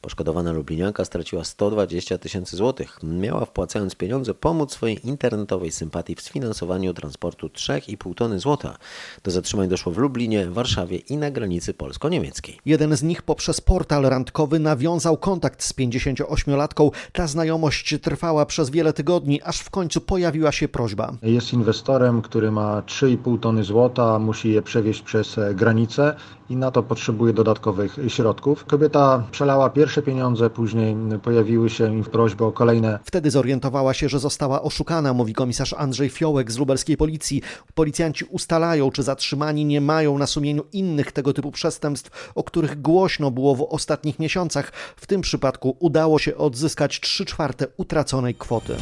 Poszkodowana 0.00 0.52
Lublinianka 0.52 1.04
straciła 1.04 1.44
120 1.44 2.18
tysięcy 2.18 2.56
złotych. 2.56 2.98
Miała 3.02 3.44
wpłacając 3.44 3.94
pieniądze 3.94 4.34
pomóc 4.34 4.72
swojej 4.72 5.06
internetowej 5.08 5.72
sympatii 5.72 6.14
w 6.14 6.20
sfinansowaniu 6.20 6.94
transportu 6.94 7.46
3,5 7.46 8.14
tony 8.14 8.38
złota. 8.38 8.78
Do 9.22 9.30
zatrzymań 9.30 9.68
doszło 9.68 9.92
w 9.92 9.98
Lublinie, 9.98 10.50
Warszawie 10.50 10.96
i 10.96 11.16
na 11.16 11.30
granicy 11.30 11.74
polsko-niemieckiej. 11.74 12.60
Jeden 12.66 12.96
z 12.96 13.02
nich 13.02 13.22
poprzez 13.22 13.60
portal 13.60 14.02
randkowy 14.02 14.58
nawiązał 14.58 15.16
kontakt 15.16 15.62
z 15.62 15.74
58-latką. 15.74 16.90
Ta 17.12 17.26
znajomość 17.26 17.94
trwała 18.02 18.46
przez 18.46 18.70
wiele 18.76 18.92
tygodni, 18.92 19.42
aż 19.42 19.58
w 19.60 19.70
końcu 19.70 20.00
pojawiła 20.00 20.52
się 20.52 20.68
prośba. 20.68 21.12
Jest 21.22 21.52
inwestorem, 21.52 22.22
który 22.22 22.50
ma 22.50 22.82
3,5 22.82 23.40
tony 23.40 23.64
złota, 23.64 24.18
musi 24.18 24.52
je 24.52 24.62
przewieźć 24.62 25.02
przez 25.02 25.36
granicę 25.54 26.16
i 26.50 26.56
na 26.56 26.70
to 26.70 26.82
potrzebuje 26.82 27.32
dodatkowych 27.32 27.96
środków. 28.08 28.64
Kobieta 28.64 29.24
przelała 29.30 29.70
pierwsze 29.70 30.02
pieniądze, 30.02 30.50
później 30.50 30.96
pojawiły 31.22 31.70
się 31.70 32.02
prośby 32.12 32.44
o 32.44 32.52
kolejne. 32.52 32.98
Wtedy 33.04 33.30
zorientowała 33.30 33.94
się, 33.94 34.08
że 34.08 34.18
została 34.18 34.62
oszukana, 34.62 35.12
mówi 35.12 35.34
komisarz 35.34 35.72
Andrzej 35.72 36.08
Fiołek 36.08 36.52
z 36.52 36.58
lubelskiej 36.58 36.96
policji. 36.96 37.42
Policjanci 37.74 38.24
ustalają, 38.24 38.90
czy 38.90 39.02
zatrzymani 39.02 39.64
nie 39.64 39.80
mają 39.80 40.18
na 40.18 40.26
sumieniu 40.26 40.64
innych 40.72 41.12
tego 41.12 41.32
typu 41.32 41.52
przestępstw, 41.52 42.32
o 42.34 42.44
których 42.44 42.82
głośno 42.82 43.30
było 43.30 43.54
w 43.54 43.62
ostatnich 43.62 44.18
miesiącach. 44.18 44.72
W 44.96 45.06
tym 45.06 45.20
przypadku 45.20 45.76
udało 45.78 46.18
się 46.18 46.36
odzyskać 46.36 47.00
3 47.00 47.24
czwarte 47.24 47.66
utraconej 47.76 48.34
kwoty. 48.34 48.76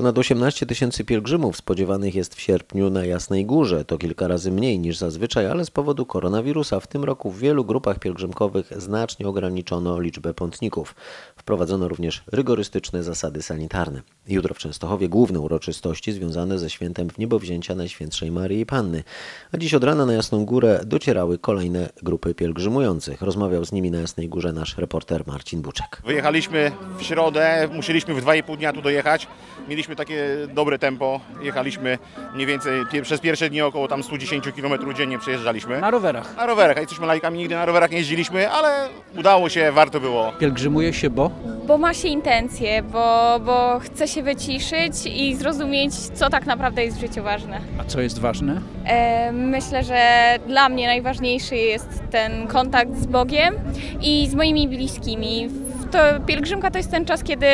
Ponad 0.00 0.18
18 0.18 0.66
tysięcy 0.66 1.04
pielgrzymów 1.04 1.56
spodziewanych 1.56 2.14
jest 2.14 2.34
w 2.34 2.40
sierpniu 2.40 2.90
na 2.90 3.04
Jasnej 3.04 3.46
Górze. 3.46 3.84
To 3.84 3.98
kilka 3.98 4.28
razy 4.28 4.52
mniej 4.52 4.78
niż 4.78 4.96
zazwyczaj, 4.96 5.46
ale 5.46 5.64
z 5.64 5.70
powodu 5.70 6.06
koronawirusa 6.06 6.80
w 6.80 6.86
tym 6.86 7.04
roku 7.04 7.30
w 7.30 7.38
wielu 7.38 7.64
grupach 7.64 7.98
pielgrzymkowych 7.98 8.72
znacznie 8.76 9.28
ograniczono 9.28 10.00
liczbę 10.00 10.34
pątników. 10.34 10.94
Wprowadzono 11.36 11.88
również 11.88 12.22
rygorystyczne 12.32 13.02
zasady 13.02 13.42
sanitarne. 13.42 14.02
Jutro 14.28 14.54
w 14.54 14.58
Częstochowie 14.58 15.08
główne 15.08 15.40
uroczystości 15.40 16.12
związane 16.12 16.58
ze 16.58 16.70
świętem 16.70 17.08
wniebowzięcia 17.08 17.74
Najświętszej 17.74 18.30
Maryi 18.30 18.66
Panny. 18.66 19.04
A 19.52 19.56
dziś 19.56 19.74
od 19.74 19.84
rana 19.84 20.06
na 20.06 20.12
Jasną 20.12 20.44
Górę 20.44 20.80
docierały 20.86 21.38
kolejne 21.38 21.90
grupy 22.02 22.34
pielgrzymujących. 22.34 23.22
Rozmawiał 23.22 23.64
z 23.64 23.72
nimi 23.72 23.90
na 23.90 24.00
Jasnej 24.00 24.28
Górze 24.28 24.52
nasz 24.52 24.78
reporter 24.78 25.26
Marcin 25.26 25.62
Buczek. 25.62 26.02
Wyjechaliśmy 26.04 26.72
w 26.98 27.02
środę, 27.02 27.68
musieliśmy 27.72 28.14
w 28.14 28.24
2,5 28.24 28.56
dnia 28.56 28.72
tu 28.72 28.82
dojechać. 28.82 29.26
Mieliśmy 29.68 29.89
takie 29.96 30.24
dobre 30.54 30.78
tempo, 30.78 31.20
jechaliśmy 31.42 31.98
mniej 32.34 32.46
więcej 32.46 32.82
pie- 32.92 33.02
przez 33.02 33.20
pierwsze 33.20 33.50
dni 33.50 33.62
około 33.62 33.88
tam 33.88 34.02
110 34.02 34.44
km 34.52 34.94
dziennie 34.94 35.18
przejeżdżaliśmy. 35.18 35.80
Na 35.80 35.90
rowerach. 35.90 36.36
Na 36.36 36.46
rowerach, 36.46 36.76
a 36.76 36.80
jesteśmy 36.80 37.06
lajkami, 37.06 37.38
nigdy 37.38 37.54
na 37.54 37.64
rowerach 37.64 37.90
nie 37.90 37.98
jeździliśmy, 37.98 38.50
ale 38.50 38.88
udało 39.18 39.48
się, 39.48 39.72
warto 39.72 40.00
było. 40.00 40.32
Pielgrzymuje 40.38 40.92
się, 40.92 41.10
bo? 41.10 41.30
Bo 41.66 41.78
ma 41.78 41.94
się 41.94 42.08
intencje, 42.08 42.82
bo, 42.82 43.40
bo 43.44 43.78
chce 43.80 44.08
się 44.08 44.22
wyciszyć 44.22 45.06
i 45.06 45.34
zrozumieć, 45.34 45.94
co 45.94 46.30
tak 46.30 46.46
naprawdę 46.46 46.84
jest 46.84 46.96
w 46.96 47.00
życiu 47.00 47.22
ważne. 47.22 47.60
A 47.80 47.84
co 47.84 48.00
jest 48.00 48.18
ważne? 48.18 48.60
E, 48.86 49.32
myślę, 49.32 49.84
że 49.84 49.98
dla 50.46 50.68
mnie 50.68 50.86
najważniejszy 50.86 51.56
jest 51.56 52.02
ten 52.10 52.46
kontakt 52.46 52.96
z 52.96 53.06
Bogiem 53.06 53.54
i 54.02 54.28
z 54.28 54.34
moimi 54.34 54.68
bliskimi. 54.68 55.48
To 55.90 55.98
pielgrzymka 56.26 56.70
to 56.70 56.78
jest 56.78 56.90
ten 56.90 57.04
czas, 57.04 57.22
kiedy 57.22 57.46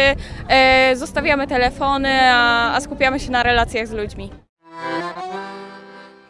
e, 0.49 0.97
zostawiamy 0.97 1.47
telefony, 1.47 2.09
a, 2.23 2.75
a 2.75 2.81
skupiamy 2.81 3.21
się 3.21 3.31
na 3.31 3.43
relacjach 3.43 3.87
z 3.87 3.93
ludźmi. 3.93 4.31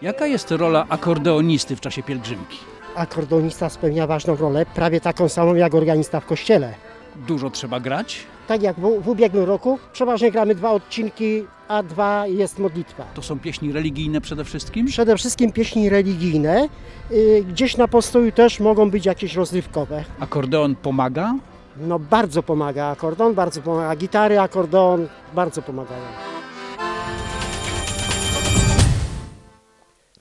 Jaka 0.02 0.26
jest 0.26 0.50
rola 0.50 0.86
akordeonisty 0.88 1.76
w 1.76 1.80
czasie 1.80 2.02
pielgrzymki? 2.02 2.58
Akordeonista 2.96 3.68
spełnia 3.68 4.06
ważną 4.06 4.36
rolę, 4.36 4.66
prawie 4.74 5.00
taką 5.00 5.28
samą 5.28 5.54
jak 5.54 5.74
organista 5.74 6.20
w 6.20 6.26
kościele. 6.26 6.74
Dużo 7.16 7.50
trzeba 7.50 7.80
grać? 7.80 8.18
Tak 8.48 8.62
jak 8.62 8.76
w, 8.76 9.02
w 9.02 9.08
ubiegłym 9.08 9.44
roku, 9.44 9.78
przeważnie 9.92 10.30
gramy 10.30 10.54
dwa 10.54 10.70
odcinki, 10.70 11.44
a 11.68 11.82
dwa 11.82 12.26
jest 12.26 12.58
modlitwa. 12.58 13.04
To 13.14 13.22
są 13.22 13.38
pieśni 13.38 13.72
religijne 13.72 14.20
przede 14.20 14.44
wszystkim? 14.44 14.86
Przede 14.86 15.16
wszystkim 15.16 15.52
pieśni 15.52 15.88
religijne. 15.88 16.68
Y, 17.12 17.44
Gdzieś 17.48 17.76
na 17.76 17.88
postoju 17.88 18.32
też 18.32 18.60
mogą 18.60 18.90
być 18.90 19.06
jakieś 19.06 19.34
rozrywkowe. 19.34 20.04
Akordeon 20.20 20.76
pomaga? 20.76 21.34
No 21.80 21.98
bardzo 21.98 22.42
pomaga 22.42 22.86
akordeon, 22.86 23.34
bardzo 23.34 23.62
pomaga 23.62 23.96
gitary, 23.96 24.40
akordeon, 24.40 25.08
bardzo 25.34 25.62
pomagają. 25.62 26.02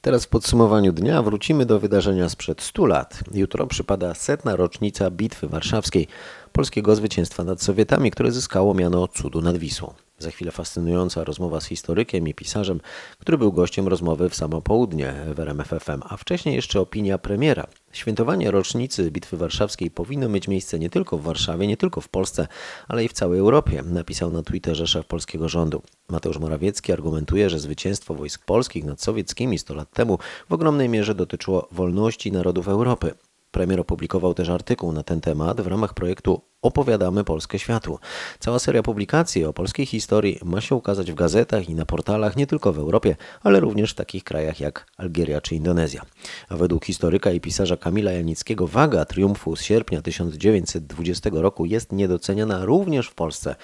Teraz 0.01 0.25
w 0.25 0.29
podsumowaniu 0.29 0.93
dnia 0.93 1.21
wrócimy 1.21 1.65
do 1.65 1.79
wydarzenia 1.79 2.29
sprzed 2.29 2.61
100 2.61 2.85
lat. 2.85 3.19
Jutro 3.33 3.67
przypada 3.67 4.13
setna 4.13 4.55
rocznica 4.55 5.11
Bitwy 5.11 5.47
Warszawskiej, 5.47 6.07
polskiego 6.51 6.95
zwycięstwa 6.95 7.43
nad 7.43 7.61
Sowietami, 7.61 8.11
które 8.11 8.31
zyskało 8.31 8.73
miano 8.73 9.07
cudu 9.07 9.41
nad 9.41 9.57
Wisłą. 9.57 9.93
Za 10.19 10.31
chwilę 10.31 10.51
fascynująca 10.51 11.23
rozmowa 11.23 11.61
z 11.61 11.65
historykiem 11.65 12.27
i 12.27 12.33
pisarzem, 12.33 12.81
który 13.19 13.37
był 13.37 13.51
gościem 13.51 13.87
rozmowy 13.87 14.29
w 14.29 14.35
samo 14.35 14.61
południe 14.61 15.13
w 15.33 15.39
RMF 15.39 15.67
FM, 15.67 16.01
a 16.09 16.17
wcześniej 16.17 16.55
jeszcze 16.55 16.79
opinia 16.79 17.17
premiera. 17.17 17.67
Świętowanie 17.91 18.51
rocznicy 18.51 19.11
Bitwy 19.11 19.37
Warszawskiej 19.37 19.91
powinno 19.91 20.29
mieć 20.29 20.47
miejsce 20.47 20.79
nie 20.79 20.89
tylko 20.89 21.17
w 21.17 21.21
Warszawie, 21.21 21.67
nie 21.67 21.77
tylko 21.77 22.01
w 22.01 22.09
Polsce, 22.09 22.47
ale 22.87 23.03
i 23.03 23.07
w 23.07 23.13
całej 23.13 23.39
Europie, 23.39 23.83
napisał 23.85 24.31
na 24.31 24.43
Twitterze 24.43 24.87
szef 24.87 25.05
polskiego 25.05 25.49
rządu. 25.49 25.81
Mateusz 26.09 26.39
Morawiecki 26.39 26.93
argumentuje, 26.93 27.49
że 27.49 27.59
zwycięstwo 27.59 28.13
wojsk 28.13 28.45
polskich 28.45 28.83
nad 28.85 29.01
sowieckimi 29.01 29.57
100 29.57 29.73
lat 29.73 29.91
temu 29.91 30.19
w 30.49 30.53
ogromnej 30.53 30.89
mierze 30.89 31.15
dotyczyło 31.15 31.67
wolności 31.71 32.31
narodów 32.31 32.67
Europy. 32.67 33.13
Premier 33.55 33.79
opublikował 33.79 34.33
też 34.33 34.49
artykuł 34.49 34.91
na 34.91 35.03
ten 35.03 35.21
temat 35.21 35.61
w 35.61 35.67
ramach 35.67 35.93
projektu 35.93 36.41
Opowiadamy 36.61 37.23
Polskę 37.23 37.59
światu. 37.59 37.99
Cała 38.39 38.59
seria 38.59 38.83
publikacji 38.83 39.45
o 39.45 39.53
polskiej 39.53 39.85
historii 39.85 40.39
ma 40.43 40.61
się 40.61 40.75
ukazać 40.75 41.11
w 41.11 41.15
gazetach 41.15 41.69
i 41.69 41.75
na 41.75 41.85
portalach 41.85 42.35
nie 42.35 42.47
tylko 42.47 42.73
w 42.73 42.79
Europie, 42.79 43.15
ale 43.43 43.59
również 43.59 43.91
w 43.91 43.95
takich 43.95 44.23
krajach 44.23 44.59
jak 44.59 44.87
Algieria 44.97 45.41
czy 45.41 45.55
Indonezja. 45.55 46.01
A 46.49 46.57
według 46.57 46.85
historyka 46.85 47.31
i 47.31 47.39
pisarza 47.39 47.77
Kamila 47.77 48.11
Janickiego 48.11 48.67
waga 48.67 49.05
triumfu 49.05 49.55
z 49.55 49.61
sierpnia 49.61 50.01
1920 50.01 51.29
roku 51.33 51.65
jest 51.65 51.91
niedoceniana 51.91 52.65
również 52.65 53.07
w 53.07 53.15
Polsce. 53.15 53.55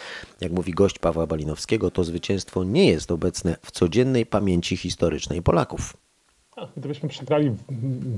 Jak 0.41 0.51
mówi 0.51 0.73
gość 0.73 0.99
Pawła 0.99 1.27
Balinowskiego, 1.27 1.91
to 1.91 2.03
zwycięstwo 2.03 2.63
nie 2.63 2.89
jest 2.89 3.11
obecne 3.11 3.57
w 3.61 3.71
codziennej 3.71 4.25
pamięci 4.25 4.77
historycznej 4.77 5.41
Polaków. 5.41 5.93
Gdybyśmy 6.77 7.09
przegrali 7.09 7.51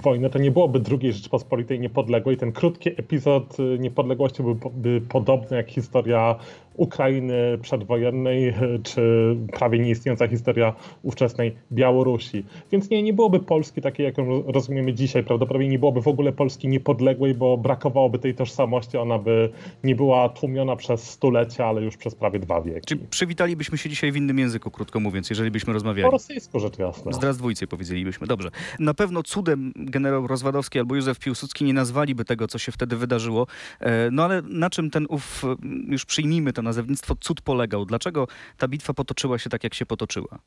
wojnę, 0.04 0.30
to 0.30 0.40
nie 0.40 0.52
byłoby 0.52 0.82
II 1.02 1.14
Rzeczypospolitej 1.14 1.80
niepodległej. 1.80 2.38
Ten 2.38 2.52
krótki 2.52 2.90
epizod 2.90 3.60
y, 3.60 3.80
niepodległości 3.80 4.44
byłby 4.44 5.02
podobny 5.02 5.58
jak 5.58 5.70
historia 5.70 6.36
Ukrainy 6.76 7.58
przedwojennej, 7.62 8.50
y, 8.50 8.54
czy 8.84 9.36
prawie 9.54 9.80
nieistniejąca 9.80 10.28
historia 10.28 10.74
ówczesnej 11.04 11.56
Białorusi. 11.72 12.46
Więc 12.72 12.90
nie, 12.90 13.04
nie 13.04 13.14
byłoby 13.14 13.40
Polski 13.40 13.82
takiej, 13.82 14.04
jaką 14.06 14.44
rozumiemy 14.52 14.94
dzisiaj. 14.94 15.24
Prawdopodobnie 15.24 15.68
nie 15.68 15.80
byłoby 15.80 16.02
w 16.02 16.08
ogóle 16.08 16.32
Polski 16.32 16.68
niepodległej, 16.68 17.34
bo 17.34 17.58
brakowałoby 17.58 18.20
tej 18.20 18.36
tożsamości. 18.36 18.98
Ona 18.98 19.20
by 19.20 19.50
nie 19.84 19.96
była 19.96 20.30
tłumiona 20.30 20.76
przez 20.76 21.10
stulecia, 21.10 21.66
ale 21.66 21.82
już 21.82 21.98
przez 21.98 22.16
prawie 22.16 22.40
dwa 22.40 22.62
wieki. 22.62 22.82
Czy 22.86 22.98
przywitalibyśmy 22.98 23.78
się 23.78 23.90
dzisiaj 23.90 24.12
w 24.12 24.16
innym 24.16 24.40
języku, 24.40 24.72
krótko 24.72 25.00
mówiąc, 25.00 25.30
jeżeli 25.30 25.52
byśmy 25.52 25.74
rozmawiali? 25.74 26.06
Po 26.06 26.12
rosyjsku 26.12 26.60
rzecz 26.60 26.80
jasna. 26.80 27.12
Zdrazdwójcy 27.12 27.68
powiedzielibyśmy. 27.68 28.28
Dobrze. 28.28 28.50
Na 28.80 28.94
pewno 28.94 29.24
cudem 29.24 29.72
generał 29.76 30.28
Rozwadowski 30.28 30.80
albo 30.80 30.96
Józef 30.96 31.20
Piłsudski 31.20 31.66
nie 31.66 31.74
nazwaliby 31.74 32.26
tego, 32.26 32.48
co 32.48 32.58
się 32.58 32.72
wtedy 32.72 32.96
wydarzyło. 32.96 33.48
E, 33.80 34.12
No 34.12 34.24
ale 34.24 34.42
na 34.42 34.70
czym 34.70 34.90
ten 34.90 35.06
ów, 35.10 35.44
e, 35.46 35.56
już 35.92 36.06
przyjmijmy 36.06 36.54
to 36.64 36.68
nazewnictwo, 36.70 37.16
cud 37.16 37.42
polegał? 37.42 37.86
Dlaczego 37.86 38.28
ta 38.58 38.68
bitwa 38.68 38.94
potoczyła 38.94 39.40
się 39.40 39.50
tak, 39.50 39.64
jak 39.64 39.74
się 39.74 39.86
potoczyła? 39.86 40.40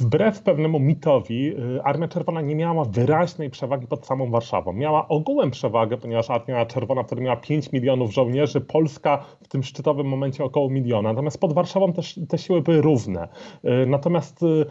Wbrew 0.00 0.42
pewnemu 0.42 0.80
mitowi, 0.80 1.48
y, 1.76 1.82
Armia 1.82 2.08
Czerwona 2.08 2.40
nie 2.40 2.54
miała 2.54 2.84
wyraźnej 2.84 3.50
przewagi 3.50 3.86
pod 3.86 4.06
samą 4.06 4.30
Warszawą. 4.30 4.72
Miała 4.72 5.08
ogółem 5.08 5.50
przewagę, 5.50 5.96
ponieważ 5.96 6.30
Armia 6.30 6.66
Czerwona 6.66 7.02
wtedy 7.02 7.22
miała 7.22 7.36
5 7.36 7.72
milionów 7.72 8.12
żołnierzy, 8.12 8.60
Polska 8.60 9.24
w 9.42 9.48
tym 9.48 9.62
szczytowym 9.62 10.06
momencie 10.06 10.44
około 10.44 10.70
miliona. 10.70 11.08
Natomiast 11.12 11.40
pod 11.40 11.52
Warszawą 11.52 11.92
te 12.28 12.38
siły 12.38 12.62
były 12.62 12.80
równe. 12.80 13.28
Y, 13.64 13.86
Natomiast 13.86 14.42
y, 14.42 14.66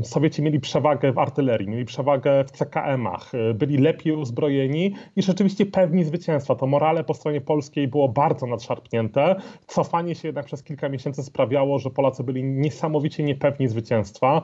y, 0.00 0.04
Sowieci 0.04 0.42
mieli 0.42 0.60
przewagę 0.60 1.12
w 1.12 1.18
artylerii, 1.18 1.68
mieli 1.68 1.84
przewagę 1.84 2.44
w 2.44 2.50
CKM-ach, 2.50 3.34
y, 3.34 3.54
byli 3.54 3.78
lepiej 3.78 4.12
uzbrojeni 4.12 4.94
i 5.16 5.22
rzeczywiście 5.22 5.66
pewni 5.66 6.04
zwycięstwa. 6.04 6.54
To 6.54 6.66
morale 6.66 7.04
po 7.04 7.14
stronie 7.14 7.40
polskiej 7.40 7.88
było 7.88 8.08
bardzo 8.08 8.46
nadszarpnięte. 8.46 9.36
Cofanie 9.66 10.14
się 10.14 10.28
jednak 10.28 10.46
przez 10.46 10.62
kilka 10.62 10.88
miesięcy 10.88 11.22
sprawiało, 11.22 11.78
że 11.78 11.90
Polacy 11.90 12.24
byli 12.24 12.44
niesamowicie 12.44 13.22
niepewni 13.22 13.68
zwycięstwa. 13.74 14.42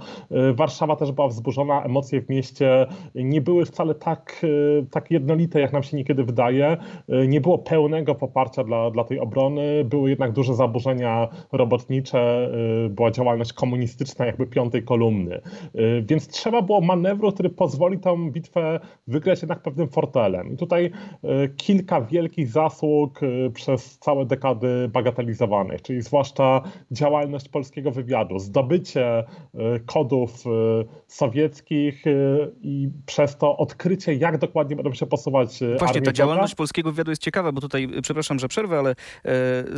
Y, 0.51 0.55
Warszawa 0.55 0.97
też 0.97 1.13
była 1.13 1.29
wzburzona, 1.29 1.83
emocje 1.85 2.23
w 2.23 2.29
mieście 2.29 2.87
nie 3.15 3.41
były 3.41 3.65
wcale 3.65 3.95
tak, 3.95 4.41
y, 4.45 4.87
tak 4.91 5.11
jednolite, 5.11 5.61
jak 5.61 5.73
nam 5.73 5.83
się 5.83 5.97
niekiedy 5.97 6.25
wydaje. 6.25 6.77
Y, 7.09 7.29
Nie 7.29 7.41
było 7.41 7.59
pełnego 7.59 8.15
poparcia 8.15 8.65
dla, 8.65 8.91
dla 8.91 9.05
tej 9.05 9.21
obrony, 9.21 9.85
były 9.85 10.11
jednak 10.11 10.33
duże 10.33 10.55
zaburzenia 10.55 11.29
robotnicze, 11.53 12.51
była 12.91 13.11
działalność 13.11 13.53
komunistyczna 13.53 14.27
jakby 14.27 14.47
piątej 14.47 14.83
kolumny. 14.83 15.41
Więc 16.03 16.29
trzeba 16.29 16.63
było 16.63 16.81
manewru, 16.81 17.33
który 17.33 17.51
pozwoli 17.51 17.99
tą 17.99 18.31
bitwę 18.31 18.81
wygrać 19.07 19.43
jednak 19.43 19.63
pewnym 19.63 19.89
fortelem. 19.89 20.53
I 20.53 20.57
tutaj 20.57 20.91
kilka 21.57 22.01
wielkich 22.01 22.49
zasług 22.49 23.21
przez 23.55 23.99
całe 23.99 24.27
dekady 24.27 24.89
bagatelizowanych, 24.93 25.83
czyli 25.83 26.03
zwłaszcza 26.03 26.63
działalność 26.91 27.49
polskiego 27.49 27.91
wywiadu, 27.91 28.39
zdobycie 28.39 29.19
e, 29.19 29.20
kodów 29.87 30.45
e, 30.47 30.51
sowieckich 31.07 32.07
e, 32.07 32.11
i 32.63 32.89
przez 33.07 33.37
to 33.37 33.57
odkrycie, 33.57 34.15
jak 34.15 34.39
dokładnie 34.39 34.77
będą 34.77 34.93
się 34.93 35.07
posuwać 35.07 35.63
e, 35.63 35.77
Właśnie, 35.79 36.03
ta 36.03 36.13
działalność 36.13 36.55
polskiego 36.55 36.93
wywiadu 36.93 37.11
jest 37.11 37.23
ciekawa, 37.23 37.53
bo 37.53 37.61
tutaj, 37.61 37.89
przepraszam, 38.03 38.39
że 38.39 38.49
przerwę, 38.49 38.79
ale 38.79 38.91
e, 38.91 38.95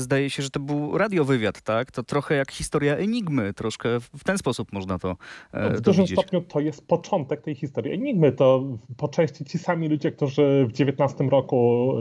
zdaje 0.00 0.30
się, 0.30 0.42
że 0.42 0.50
to 0.50 0.60
był 0.60 0.98
radiowywiad, 0.98 1.60
tak? 1.60 1.90
To 1.90 2.02
trochę 2.02 2.34
jak 2.34 2.50
historia 2.52 2.96
Enigmy, 2.96 3.52
troszkę 3.54 4.00
w 4.00 4.24
ten 4.24 4.38
sposób 4.38 4.72
można 4.72 4.98
to, 4.98 5.16
e, 5.52 5.70
No, 5.70 5.76
w 5.76 5.80
dużym 5.80 6.04
widzieć. 6.04 6.18
stopniu 6.18 6.40
to 6.40 6.60
jest 6.60 6.86
początek 6.86 7.40
tej 7.40 7.54
historii 7.54 7.92
Enigmy. 7.92 8.32
To 8.32 8.64
po 8.96 9.08
części 9.08 9.44
ci 9.44 9.58
sami 9.58 9.88
ludzie, 9.88 10.12
którzy 10.12 10.66
w 10.68 10.80
XIX 10.80 11.30
roku 11.30 11.92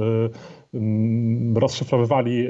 rozszyfrowywali 1.56 2.48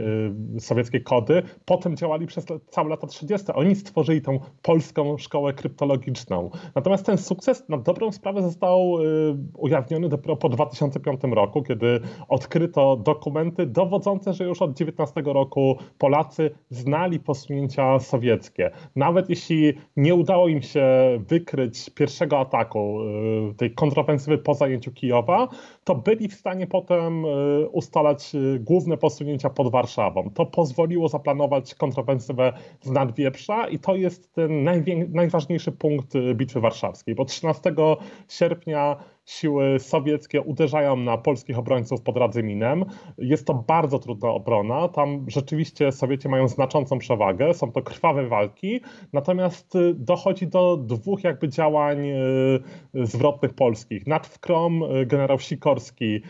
y, 0.58 0.60
sowieckie 0.60 1.00
kody, 1.00 1.44
potem 1.66 1.98
działali 1.98 2.28
przez 2.28 2.46
całe 2.70 2.90
lata 2.90 3.08
30. 3.08 3.48
Oni 3.54 3.76
stworzyli 3.76 4.22
tą 4.22 4.40
polską 4.62 5.18
szkołę 5.18 5.54
kryptologiczną. 5.54 6.50
Natomiast 6.76 7.06
ten 7.06 7.18
sukces 7.18 7.70
na 7.70 7.78
dobrą 7.78 8.12
sprawę 8.12 8.42
został 8.42 9.00
y, 9.00 9.38
ujawniony 9.58 10.10
dopiero 10.10 10.36
po 10.36 10.50
2005 10.50 11.22
roku, 11.32 11.64
kiedy 11.64 12.00
odkryto 12.28 12.96
dokumenty 12.96 13.66
dowodzące, 13.66 14.34
że 14.34 14.44
już 14.44 14.62
od 14.62 14.74
19 14.74 15.22
roku 15.26 15.78
Polacy 15.98 16.52
znali 16.70 17.20
posunięcia 17.20 18.00
sowieckie. 18.00 18.72
Nawet 18.96 19.30
jeśli 19.30 19.74
nie 19.96 20.16
udało 20.16 20.48
im 20.48 20.62
się 20.62 20.86
wykryć 21.28 21.90
pierwszego 21.90 22.40
ataku, 22.40 22.98
y, 23.52 23.56
tej 23.56 23.74
kontrofensywy 23.74 24.38
po 24.38 24.54
zajęciu 24.54 24.92
Kijowa, 24.92 25.48
to 25.84 25.96
byli 25.96 26.28
w 26.28 26.34
stanie 26.34 26.68
potem 26.68 27.26
y, 27.26 27.70
ustalać 27.72 28.36
y, 28.36 28.60
główne 28.60 28.98
posunięcia 28.98 29.50
pod 29.50 29.72
Warszawą. 29.72 30.30
To 30.30 30.46
pozwoliło 30.46 31.10
zaplanować 31.10 31.76
kontrofensywę 31.76 32.54
z 32.82 32.90
Nadwieprza 32.90 33.68
i 33.68 33.80
to 33.80 33.96
jest 33.96 34.34
ten 34.34 34.64
najważniejszy 35.10 35.72
punkt 35.72 36.16
y, 36.16 36.36
Bitwy 36.36 36.60
Warszawskiej, 36.60 37.16
bo 37.16 37.26
13 37.26 37.74
sierpnia 38.30 38.98
siły 39.26 39.80
sowieckie 39.80 40.42
uderzają 40.42 40.96
na 40.96 41.18
polskich 41.18 41.58
obrońców 41.60 42.02
pod 42.02 42.18
Radzyminem. 42.18 42.86
Jest 43.18 43.48
to 43.48 43.54
bardzo 43.54 44.00
trudna 44.00 44.30
obrona. 44.30 44.88
Tam 44.88 45.26
rzeczywiście 45.28 45.92
Sowieci 45.92 46.30
mają 46.30 46.48
znaczącą 46.48 46.98
przewagę. 46.98 47.54
Są 47.54 47.72
to 47.72 47.82
krwawe 47.82 48.28
walki. 48.28 48.82
Natomiast 49.14 49.76
y, 49.76 49.94
dochodzi 49.94 50.48
do 50.48 50.78
dwóch 50.78 51.24
jakby 51.24 51.50
działań 51.50 52.08
y, 52.08 52.60
zwrotnych 52.94 53.54
polskich. 53.54 54.08
Nad 54.08 54.28
Wkrom 54.28 54.84
y, 54.84 55.06
generał 55.06 55.40
Sikorski 55.40 56.22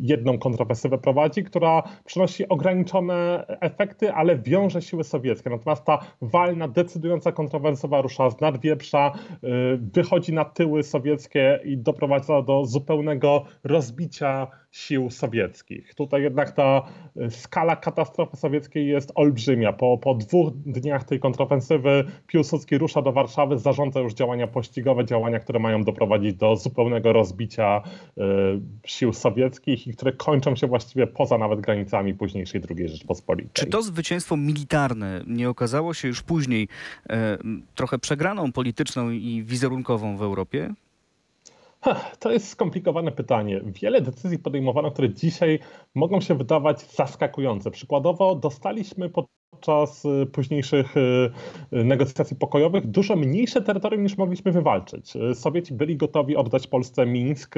jedną 0.00 0.38
kontrofensywę 0.38 0.98
prowadzi, 0.98 1.44
która 1.44 1.82
przynosi 2.04 2.48
ograniczone 2.48 3.44
efekty, 3.60 4.12
ale 4.12 4.38
wiąże 4.38 4.82
siły 4.82 5.04
sowieckie. 5.04 5.50
Natomiast 5.50 5.84
ta 5.84 5.98
walna, 6.20 6.68
decydująca 6.68 7.32
kontrofensywa 7.32 8.02
rusza 8.02 8.30
z 8.30 8.40
Nadwieprza, 8.40 9.12
wychodzi 9.94 10.32
na 10.32 10.44
tyły 10.44 10.82
sowieckie 10.82 11.60
i 11.64 11.76
doprowadza 12.00 12.42
do 12.42 12.64
zupełnego 12.64 13.44
rozbicia 13.64 14.46
sił 14.70 15.10
sowieckich. 15.10 15.94
Tutaj 15.94 16.22
jednak 16.22 16.52
ta 16.52 16.82
y, 17.16 17.30
skala 17.30 17.76
katastrofy 17.76 18.36
sowieckiej 18.36 18.86
jest 18.86 19.12
olbrzymia. 19.14 19.72
Po, 19.72 19.98
po 19.98 20.14
dwóch 20.14 20.52
dniach 20.52 21.04
tej 21.04 21.20
kontrofensywy 21.20 22.04
Piłsudski 22.26 22.78
rusza 22.78 23.02
do 23.02 23.12
Warszawy, 23.12 23.58
zarządza 23.58 24.00
już 24.00 24.14
działania 24.14 24.46
pościgowe, 24.46 25.04
działania, 25.04 25.38
które 25.38 25.58
mają 25.58 25.84
doprowadzić 25.84 26.34
do 26.34 26.56
zupełnego 26.56 27.12
rozbicia 27.12 27.82
y, 28.18 28.22
sił 28.86 29.12
sowieckich 29.12 29.86
i 29.86 29.94
które 29.94 30.12
kończą 30.12 30.56
się 30.56 30.66
właściwie 30.66 31.06
poza 31.06 31.38
nawet 31.38 31.60
granicami 31.60 32.14
późniejszej 32.14 32.60
II 32.76 32.88
Rzeczpospolitej. 32.88 33.50
Czy 33.52 33.66
to 33.66 33.82
zwycięstwo 33.82 34.36
militarne 34.36 35.24
nie 35.26 35.48
okazało 35.48 35.94
się 35.94 36.08
już 36.08 36.22
później 36.22 36.68
m, 37.08 37.62
trochę 37.74 37.98
przegraną 37.98 38.52
polityczną 38.52 39.10
i 39.10 39.42
wizerunkową 39.46 40.16
w 40.16 40.22
Europie? 40.22 40.74
To 42.18 42.32
jest 42.32 42.48
skomplikowane 42.48 43.12
pytanie. 43.12 43.60
Wiele 43.64 44.00
decyzji 44.00 44.38
podejmowano, 44.38 44.90
które 44.90 45.14
dzisiaj 45.14 45.58
mogą 45.94 46.20
się 46.20 46.34
wydawać 46.34 46.80
zaskakujące. 46.80 47.70
Przykładowo 47.70 48.34
dostaliśmy 48.34 49.10
podczas 49.60 50.04
y, 50.04 50.26
późniejszych 50.26 50.96
y, 50.96 51.30
y, 51.72 51.84
negocjacji 51.84 52.36
pokojowych 52.36 52.86
dużo 52.86 53.16
mniejsze 53.16 53.62
terytorium 53.62 54.02
niż 54.02 54.18
mogliśmy 54.18 54.52
wywalczyć. 54.52 55.12
Sowieci 55.34 55.74
byli 55.74 55.96
gotowi 55.96 56.36
oddać 56.36 56.66
Polsce 56.66 57.06
Mińsk, 57.06 57.54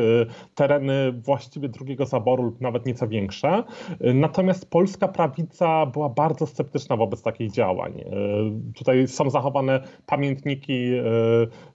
tereny 0.55 1.13
właściwie 1.13 1.69
drugiego 1.69 2.07
zaboru 2.07 2.43
lub 2.43 2.61
nawet 2.61 2.87
nieco 2.87 3.09
większe. 3.09 3.65
Natomiast 4.15 4.71
polska 4.71 5.09
prawica 5.09 5.87
była 5.87 6.09
bardzo 6.09 6.47
sceptyczna 6.47 6.97
wobec 6.97 7.23
takich 7.23 7.53
działań. 7.53 8.05
Tutaj 8.75 9.09
są 9.09 9.31
zachowane 9.31 9.83
pamiętniki 10.07 10.91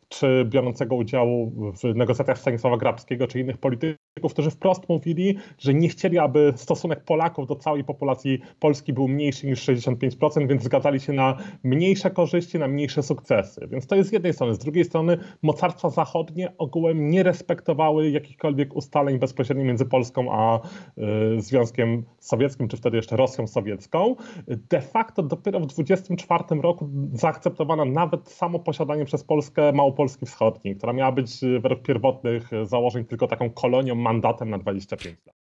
czy 0.10 0.46
biorącego 0.46 0.96
udziału 0.96 1.52
w 1.84 1.96
negocjacjach 1.96 2.38
Stanisława 2.38 2.78
Grabskiego, 2.78 3.28
czy 3.28 3.40
innych 3.40 3.58
polityków, 3.58 3.97
którzy 4.22 4.52
wprost 4.52 4.90
mówili, 4.90 5.38
że 5.60 5.74
nie 5.74 5.90
chcieli, 5.90 6.18
aby 6.20 6.54
stosunek 6.56 7.04
Polaków 7.04 7.48
do 7.48 7.56
całej 7.56 7.84
populacji 7.84 8.40
Polski 8.60 8.94
był 8.94 9.08
mniejszy 9.08 9.48
niż 9.48 9.68
65%, 9.68 10.48
więc 10.48 10.64
zgadzali 10.64 11.00
się 11.00 11.14
na 11.14 11.38
mniejsze 11.64 12.12
korzyści, 12.12 12.60
na 12.60 12.68
mniejsze 12.68 13.04
sukcesy. 13.04 13.68
Więc 13.72 13.88
to 13.88 13.96
jest 13.96 14.10
z 14.10 14.14
jednej 14.14 14.34
strony. 14.34 14.56
Z 14.56 14.60
drugiej 14.60 14.86
strony 14.86 15.18
mocarstwa 15.42 15.90
zachodnie 15.90 16.54
ogółem 16.58 17.10
nie 17.10 17.24
respektowały 17.24 18.10
jakichkolwiek 18.10 18.76
ustaleń 18.76 19.20
bezpośrednio 19.20 19.64
między 19.64 19.86
Polską 19.86 20.32
a 20.32 20.60
y, 21.38 21.42
Związkiem 21.42 22.04
Sowieckim, 22.20 22.68
czy 22.68 22.78
wtedy 22.78 22.98
jeszcze 22.98 23.18
Rosją 23.18 23.48
Sowiecką. 23.48 24.16
De 24.48 24.82
facto 24.82 25.24
dopiero 25.24 25.60
w 25.60 25.68
1924 25.68 26.62
roku 26.62 26.90
zaakceptowano 27.14 27.86
nawet 27.86 28.30
samo 28.30 28.60
posiadanie 28.60 29.06
przez 29.06 29.24
Polskę 29.24 29.72
Małopolski 29.72 30.26
Wschodniej, 30.26 30.76
która 30.76 30.94
miała 30.94 31.12
być 31.12 31.44
y, 31.44 31.60
według 31.60 31.82
pierwotnych 31.82 32.54
y, 32.54 32.66
założeń 32.66 33.06
tylko 33.06 33.28
taką 33.28 33.50
kolonią, 33.50 33.96
mandatem 34.08 34.50
na 34.56 34.58
25 34.58 35.28
lat. 35.28 35.37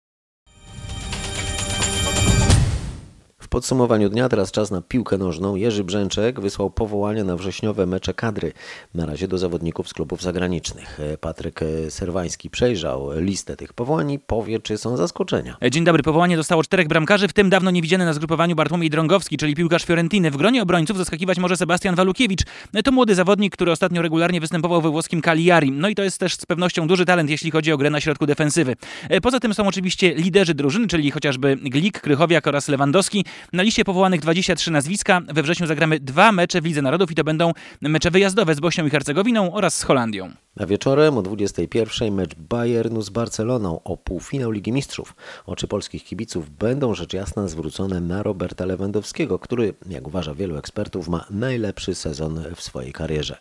Podsumowaniu 3.51 4.09
dnia 4.09 4.29
teraz 4.29 4.51
czas 4.51 4.71
na 4.71 4.81
piłkę 4.81 5.17
nożną. 5.17 5.55
Jerzy 5.55 5.83
Brzęczek 5.83 6.39
wysłał 6.39 6.69
powołania 6.69 7.23
na 7.23 7.35
wrześniowe 7.35 7.85
mecze 7.85 8.13
kadry. 8.13 8.53
Na 8.93 9.05
razie 9.05 9.27
do 9.27 9.37
zawodników 9.37 9.89
z 9.89 9.93
klubów 9.93 10.21
zagranicznych. 10.21 10.99
Patryk 11.21 11.59
Serwański 11.89 12.49
przejrzał 12.49 13.09
listę 13.15 13.55
tych 13.57 13.73
powołań 13.73 14.11
i 14.11 14.19
powie, 14.19 14.59
czy 14.59 14.77
są 14.77 14.97
zaskoczenia. 14.97 15.57
Dzień 15.71 15.83
dobry. 15.83 16.03
Powołanie 16.03 16.37
dostało 16.37 16.63
czterech 16.63 16.87
bramkarzy, 16.87 17.27
w 17.27 17.33
tym 17.33 17.49
dawno 17.49 17.71
niewidziany 17.71 18.05
na 18.05 18.13
zgrupowaniu 18.13 18.55
Bartłomiej 18.55 18.89
Drągowski, 18.89 19.37
czyli 19.37 19.55
piłkarz 19.55 19.85
Fiorentiny. 19.85 20.31
W 20.31 20.37
gronie 20.37 20.61
obrońców 20.61 20.97
zaskakiwać 20.97 21.39
może 21.39 21.57
Sebastian 21.57 21.95
Walukiewicz. 21.95 22.41
To 22.83 22.91
młody 22.91 23.15
zawodnik, 23.15 23.53
który 23.53 23.71
ostatnio 23.71 24.01
regularnie 24.01 24.41
występował 24.41 24.81
we 24.81 24.89
włoskim 24.89 25.21
Cagliari. 25.21 25.71
No 25.71 25.89
i 25.89 25.95
to 25.95 26.03
jest 26.03 26.17
też 26.17 26.35
z 26.35 26.45
pewnością 26.45 26.87
duży 26.87 27.05
talent, 27.05 27.29
jeśli 27.29 27.51
chodzi 27.51 27.71
o 27.71 27.77
grę 27.77 27.89
na 27.89 28.01
środku 28.01 28.25
defensywy. 28.25 28.75
Poza 29.21 29.39
tym 29.39 29.53
są 29.53 29.67
oczywiście 29.67 30.15
liderzy 30.15 30.53
drużyny, 30.53 30.87
czyli 30.87 31.11
chociażby 31.11 31.55
Glik, 31.55 32.01
Krychowiak 32.01 32.47
oraz 32.47 32.67
Lewandowski. 32.67 33.25
Na 33.53 33.63
liście 33.63 33.85
powołanych 33.85 34.21
23 34.21 34.71
nazwiska. 34.71 35.21
We 35.33 35.43
wrześniu 35.43 35.67
zagramy 35.67 35.99
dwa 35.99 36.31
mecze 36.31 36.61
w 36.61 36.65
Lidze 36.65 36.81
Narodów 36.81 37.11
i 37.11 37.15
to 37.15 37.23
będą 37.23 37.51
mecze 37.81 38.11
wyjazdowe 38.11 38.55
z 38.55 38.59
Bośnią 38.59 38.85
i 38.85 38.89
Hercegowiną 38.89 39.53
oraz 39.53 39.77
z 39.77 39.83
Holandią. 39.83 40.31
A 40.59 40.65
wieczorem 40.65 41.17
o 41.17 41.21
21 41.21 42.13
mecz 42.13 42.35
Bayernu 42.35 43.01
z 43.01 43.09
Barceloną 43.09 43.83
o 43.83 43.97
półfinał 43.97 44.51
Ligi 44.51 44.71
Mistrzów. 44.71 45.15
Oczy 45.45 45.67
polskich 45.67 46.03
kibiców 46.03 46.49
będą 46.49 46.95
rzecz 46.95 47.13
jasna 47.13 47.47
zwrócone 47.47 48.01
na 48.01 48.23
Roberta 48.23 48.65
Lewandowskiego, 48.65 49.39
który, 49.39 49.73
jak 49.89 50.07
uważa 50.07 50.33
wielu 50.33 50.57
ekspertów, 50.57 51.07
ma 51.07 51.25
najlepszy 51.29 51.95
sezon 51.95 52.43
w 52.55 52.61
swojej 52.61 52.93
karierze. 52.93 53.37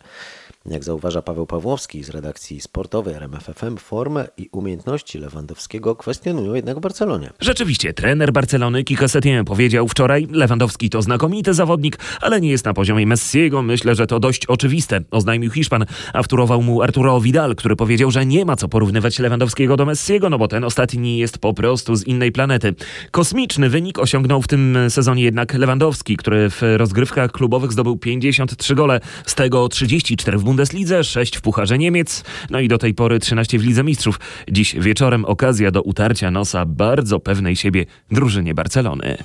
Jak 0.65 0.83
zauważa 0.83 1.21
Paweł 1.21 1.45
Pawłowski 1.45 2.03
z 2.03 2.09
redakcji 2.09 2.61
sportowej 2.61 3.13
RMFFM, 3.13 3.77
formę 3.77 4.27
i 4.37 4.49
umiejętności 4.51 5.19
Lewandowskiego 5.19 5.95
kwestionują 5.95 6.53
jednak 6.53 6.77
w 6.77 6.79
Barcelonie. 6.79 7.29
Rzeczywiście, 7.39 7.93
trener 7.93 8.33
Barcelony 8.33 8.83
Kike 8.83 9.07
Setien 9.07 9.45
powiedział 9.45 9.87
wczoraj, 9.87 10.27
Lewandowski 10.31 10.89
to 10.89 11.01
znakomity 11.01 11.53
zawodnik, 11.53 11.97
ale 12.21 12.41
nie 12.41 12.49
jest 12.49 12.65
na 12.65 12.73
poziomie 12.73 13.07
Messiego. 13.07 13.61
Myślę, 13.61 13.95
że 13.95 14.07
to 14.07 14.19
dość 14.19 14.45
oczywiste, 14.45 15.01
oznajmił 15.11 15.51
Hiszpan, 15.51 15.85
a 16.13 16.23
wtórował 16.23 16.61
mu 16.61 16.81
Arturo 16.81 17.21
Vidal, 17.21 17.55
który 17.55 17.75
powiedział, 17.75 18.11
że 18.11 18.25
nie 18.25 18.45
ma 18.45 18.55
co 18.55 18.67
porównywać 18.67 19.19
Lewandowskiego 19.19 19.77
do 19.77 19.85
Messiego, 19.85 20.29
no 20.29 20.37
bo 20.37 20.47
ten 20.47 20.63
ostatni 20.63 21.17
jest 21.17 21.37
po 21.37 21.53
prostu 21.53 21.95
z 21.95 22.07
innej 22.07 22.31
planety. 22.31 22.75
Kosmiczny 23.11 23.69
wynik 23.69 23.99
osiągnął 23.99 24.41
w 24.41 24.47
tym 24.47 24.77
sezonie 24.89 25.23
jednak 25.23 25.53
Lewandowski, 25.53 26.17
który 26.17 26.49
w 26.49 26.61
rozgrywkach 26.77 27.31
klubowych 27.31 27.71
zdobył 27.71 27.97
53 27.97 28.75
gole, 28.75 28.99
z 29.25 29.35
tego 29.35 29.69
34 29.69 30.37
w 30.37 30.50
Bundeslidze, 30.51 31.03
6 31.03 31.37
w 31.37 31.41
Pucharze 31.41 31.77
Niemiec, 31.77 32.23
no 32.49 32.59
i 32.59 32.67
do 32.67 32.77
tej 32.77 32.93
pory 32.93 33.19
13 33.19 33.59
w 33.59 33.63
Lidze 33.63 33.83
Mistrzów. 33.83 34.19
Dziś 34.51 34.75
wieczorem 34.75 35.25
okazja 35.25 35.71
do 35.71 35.81
utarcia 35.81 36.31
nosa 36.31 36.65
bardzo 36.65 37.19
pewnej 37.19 37.55
siebie 37.55 37.85
drużynie 38.11 38.53
Barcelony. 38.53 39.17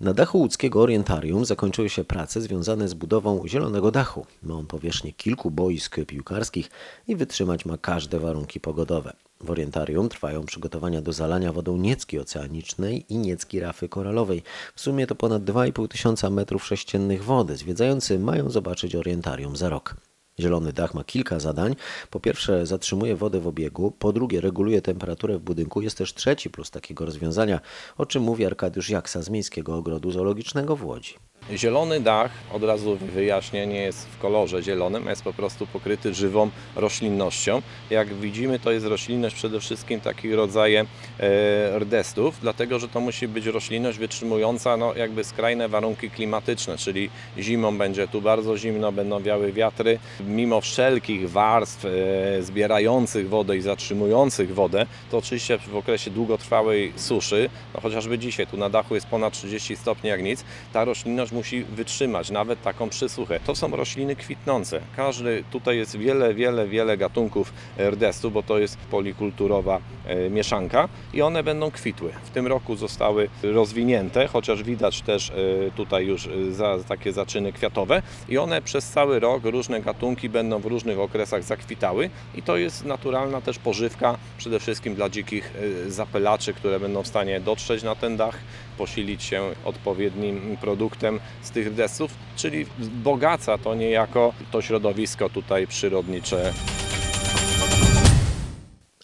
Na 0.00 0.14
dachu 0.14 0.38
łódzkiego 0.38 0.82
Orientarium 0.82 1.44
zakończyły 1.44 1.88
się 1.88 2.04
prace 2.04 2.40
związane 2.40 2.88
z 2.88 2.94
budową 2.94 3.42
zielonego 3.46 3.90
dachu. 3.90 4.26
Ma 4.42 4.54
on 4.54 4.66
powierzchnię 4.66 5.12
kilku 5.12 5.50
boisk 5.50 5.96
piłkarskich 6.06 6.70
i 7.08 7.16
wytrzymać 7.16 7.64
ma 7.64 7.78
każde 7.78 8.20
warunki 8.20 8.60
pogodowe. 8.60 9.12
W 9.40 9.50
orientarium 9.50 10.08
trwają 10.08 10.44
przygotowania 10.44 11.02
do 11.02 11.12
zalania 11.12 11.52
wodą 11.52 11.76
Niecki 11.76 12.18
Oceanicznej 12.18 13.04
i 13.08 13.18
Niecki 13.18 13.60
Rafy 13.60 13.88
Koralowej. 13.88 14.42
W 14.74 14.80
sumie 14.80 15.06
to 15.06 15.14
ponad 15.14 15.42
2,5 15.44 15.88
tysiąca 15.88 16.30
metrów 16.30 16.66
sześciennych 16.66 17.24
wody. 17.24 17.56
Zwiedzający 17.56 18.18
mają 18.18 18.50
zobaczyć 18.50 18.94
orientarium 18.94 19.56
za 19.56 19.68
rok. 19.68 19.96
Zielony 20.38 20.72
dach 20.72 20.94
ma 20.94 21.04
kilka 21.04 21.40
zadań. 21.40 21.76
Po 22.10 22.20
pierwsze 22.20 22.66
zatrzymuje 22.66 23.16
wodę 23.16 23.40
w 23.40 23.46
obiegu, 23.46 23.90
po 23.98 24.12
drugie 24.12 24.40
reguluje 24.40 24.82
temperaturę 24.82 25.38
w 25.38 25.42
budynku. 25.42 25.82
Jest 25.82 25.98
też 25.98 26.14
trzeci 26.14 26.50
plus 26.50 26.70
takiego 26.70 27.06
rozwiązania, 27.06 27.60
o 27.96 28.06
czym 28.06 28.22
mówi 28.22 28.46
Arkadiusz 28.46 28.90
Jaksa 28.90 29.22
z 29.22 29.30
Miejskiego 29.30 29.76
Ogrodu 29.76 30.10
Zoologicznego 30.10 30.76
w 30.76 30.84
Łodzi. 30.84 31.14
Zielony 31.52 32.00
dach, 32.00 32.30
od 32.52 32.64
razu 32.64 32.96
wyjaśnię, 32.96 33.66
nie 33.66 33.80
jest 33.80 34.06
w 34.08 34.18
kolorze 34.18 34.62
zielonym, 34.62 35.06
jest 35.08 35.22
po 35.22 35.32
prostu 35.32 35.66
pokryty 35.66 36.14
żywą 36.14 36.50
roślinnością. 36.76 37.62
Jak 37.90 38.14
widzimy, 38.14 38.58
to 38.58 38.72
jest 38.72 38.86
roślinność 38.86 39.36
przede 39.36 39.60
wszystkim 39.60 40.00
takich 40.00 40.34
rodzaje 40.34 40.84
e, 41.20 41.78
rdestów, 41.78 42.38
dlatego 42.42 42.78
że 42.78 42.88
to 42.88 43.00
musi 43.00 43.28
być 43.28 43.46
roślinność 43.46 43.98
wytrzymująca 43.98 44.76
no, 44.76 44.94
jakby 44.94 45.24
skrajne 45.24 45.68
warunki 45.68 46.10
klimatyczne, 46.10 46.78
czyli 46.78 47.10
zimą 47.38 47.78
będzie 47.78 48.08
tu 48.08 48.22
bardzo 48.22 48.58
zimno, 48.58 48.92
będą 48.92 49.22
wiały 49.22 49.52
wiatry. 49.52 49.98
Mimo 50.20 50.60
wszelkich 50.60 51.30
warstw 51.30 51.84
e, 51.84 52.42
zbierających 52.42 53.28
wodę 53.28 53.56
i 53.56 53.60
zatrzymujących 53.60 54.54
wodę, 54.54 54.86
to 55.10 55.18
oczywiście 55.18 55.58
w 55.58 55.76
okresie 55.76 56.10
długotrwałej 56.10 56.92
suszy, 56.96 57.50
no 57.74 57.80
chociażby 57.80 58.18
dzisiaj 58.18 58.46
tu 58.46 58.56
na 58.56 58.70
dachu 58.70 58.94
jest 58.94 59.06
ponad 59.06 59.32
30 59.32 59.76
stopni 59.76 60.10
jak 60.10 60.22
nic, 60.22 60.44
ta 60.72 60.84
roślinność 60.84 61.32
musi 61.36 61.64
wytrzymać 61.64 62.30
nawet 62.30 62.62
taką 62.62 62.88
przysuchę. 62.88 63.40
To 63.46 63.54
są 63.54 63.76
rośliny 63.76 64.16
kwitnące. 64.16 64.80
Każdy, 64.96 65.44
tutaj 65.50 65.76
jest 65.76 65.96
wiele, 65.96 66.34
wiele, 66.34 66.68
wiele 66.68 66.96
gatunków 66.96 67.52
rdestu, 67.78 68.30
bo 68.30 68.42
to 68.42 68.58
jest 68.58 68.76
polikulturowa 68.76 69.80
e, 70.06 70.30
mieszanka 70.30 70.88
i 71.14 71.22
one 71.22 71.42
będą 71.42 71.70
kwitły. 71.70 72.12
W 72.24 72.30
tym 72.30 72.46
roku 72.46 72.76
zostały 72.76 73.28
rozwinięte, 73.42 74.26
chociaż 74.26 74.62
widać 74.62 75.02
też 75.02 75.30
e, 75.30 75.34
tutaj 75.76 76.06
już 76.06 76.26
e, 76.26 76.52
za, 76.52 76.78
takie 76.88 77.12
zaczyny 77.12 77.52
kwiatowe 77.52 78.02
i 78.28 78.38
one 78.38 78.62
przez 78.62 78.88
cały 78.90 79.20
rok, 79.20 79.44
różne 79.44 79.80
gatunki 79.80 80.28
będą 80.28 80.58
w 80.58 80.66
różnych 80.66 80.98
okresach 80.98 81.42
zakwitały 81.42 82.10
i 82.34 82.42
to 82.42 82.56
jest 82.56 82.84
naturalna 82.84 83.40
też 83.40 83.58
pożywka 83.58 84.16
przede 84.38 84.60
wszystkim 84.60 84.94
dla 84.94 85.08
dzikich 85.08 85.52
zapylaczy, 85.88 86.54
które 86.54 86.80
będą 86.80 87.02
w 87.02 87.06
stanie 87.06 87.40
dotrzeć 87.40 87.82
na 87.82 87.94
ten 87.94 88.16
dach, 88.16 88.38
posilić 88.78 89.22
się 89.22 89.42
odpowiednim 89.64 90.56
produktem 90.60 91.20
z 91.42 91.50
tych 91.50 91.66
rdestów, 91.66 92.10
czyli 92.36 92.66
bogaca 92.78 93.58
to 93.58 93.74
niejako 93.74 94.32
to 94.50 94.62
środowisko 94.62 95.28
tutaj 95.30 95.66
przyrodnicze. 95.66 96.52